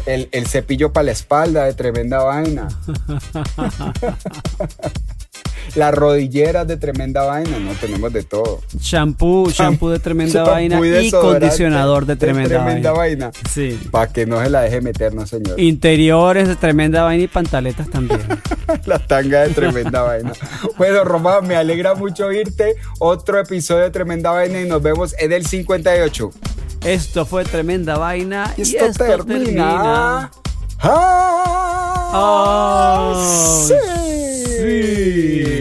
el, 0.07 0.29
el 0.33 0.47
cepillo 0.47 0.93
para 0.93 1.05
la 1.05 1.13
espalda 1.13 1.65
de 1.65 1.75
tremenda 1.75 2.23
vaina. 2.23 2.69
Las 5.75 5.95
rodilleras 5.95 6.67
de 6.67 6.77
tremenda 6.77 7.25
vaina, 7.25 7.59
no 7.59 7.73
tenemos 7.73 8.13
de 8.13 8.23
todo. 8.23 8.61
Shampoo, 8.79 9.51
shampoo 9.51 9.91
de 9.91 9.99
tremenda 9.99 10.45
vaina 10.45 10.81
y 11.01 11.11
condicionador 11.11 12.07
de 12.07 12.17
tremenda, 12.17 12.49
tremenda 12.49 12.93
vaina. 12.93 13.27
vaina. 13.27 13.49
Sí. 13.51 13.81
Para 13.91 14.13
que 14.13 14.27
no 14.27 14.43
se 14.43 14.51
la 14.51 14.63
deje 14.63 14.81
meter, 14.81 15.15
no 15.15 15.27
señor. 15.27 15.59
Interiores 15.61 16.49
de 16.49 16.57
tremenda 16.57 17.03
vaina 17.03 17.25
y 17.25 17.29
pantaletas 17.29 17.89
también. 17.91 18.21
La 18.87 18.99
tanga 18.99 19.43
de 19.43 19.51
tremenda 19.51 20.03
vaina. 20.03 20.33
Bueno, 20.77 21.05
Román, 21.05 21.47
me 21.47 21.57
alegra 21.57 21.95
mucho 21.95 22.27
oírte. 22.27 22.77
Otro 22.99 23.39
episodio 23.39 23.83
de 23.83 23.91
Tremenda 23.91 24.31
Vaina 24.31 24.61
y 24.61 24.69
nos 24.69 24.83
vemos 24.83 25.15
en 25.19 25.33
el 25.33 25.47
58. 25.47 26.31
Esto 26.85 27.25
fue 27.25 27.45
tremenda 27.45 27.97
vaina 27.97 28.53
y, 28.57 28.63
esto, 28.77 29.05
termina. 29.05 30.31
Oh, 32.17 33.15
sí. 33.67 35.54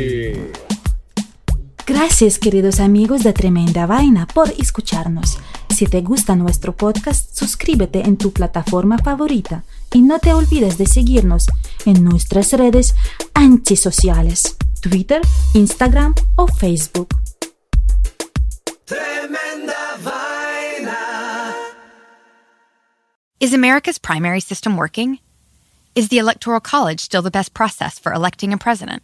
Gracias 1.86 2.40
queridos 2.40 2.80
amigos 2.80 3.24
de 3.24 3.34
Tremenda 3.34 3.86
Vaina 3.86 4.26
por 4.26 4.50
escucharnos. 4.58 5.38
Si 5.76 5.86
te 5.86 6.00
gusta 6.02 6.34
nuestro 6.34 6.74
podcast, 6.74 7.36
suscríbete 7.36 8.00
en 8.00 8.16
tu 8.16 8.32
plataforma 8.32 8.98
favorita 9.00 9.66
y 9.92 10.02
no 10.02 10.20
te 10.20 10.34
olvides 10.34 10.78
de 10.78 10.86
seguirnos 10.86 11.46
en 11.86 12.06
nuestras 12.06 12.54
redes 12.54 12.96
antisociales, 13.34 14.56
Twitter, 14.82 15.22
Instagram 15.56 16.16
o 16.36 16.48
Facebook. 16.48 17.10
Tremenda 18.86 19.98
vaina. 20.02 21.54
Is 23.42 23.54
America's 23.54 24.00
primary 24.00 24.40
system 24.40 24.78
working? 24.78 25.20
Is 25.96 26.08
the 26.08 26.18
Electoral 26.18 26.62
College 26.62 27.02
still 27.02 27.22
the 27.22 27.30
best 27.30 27.54
process 27.54 28.00
for 28.00 28.14
electing 28.14 28.54
a 28.54 28.58
president? 28.58 29.04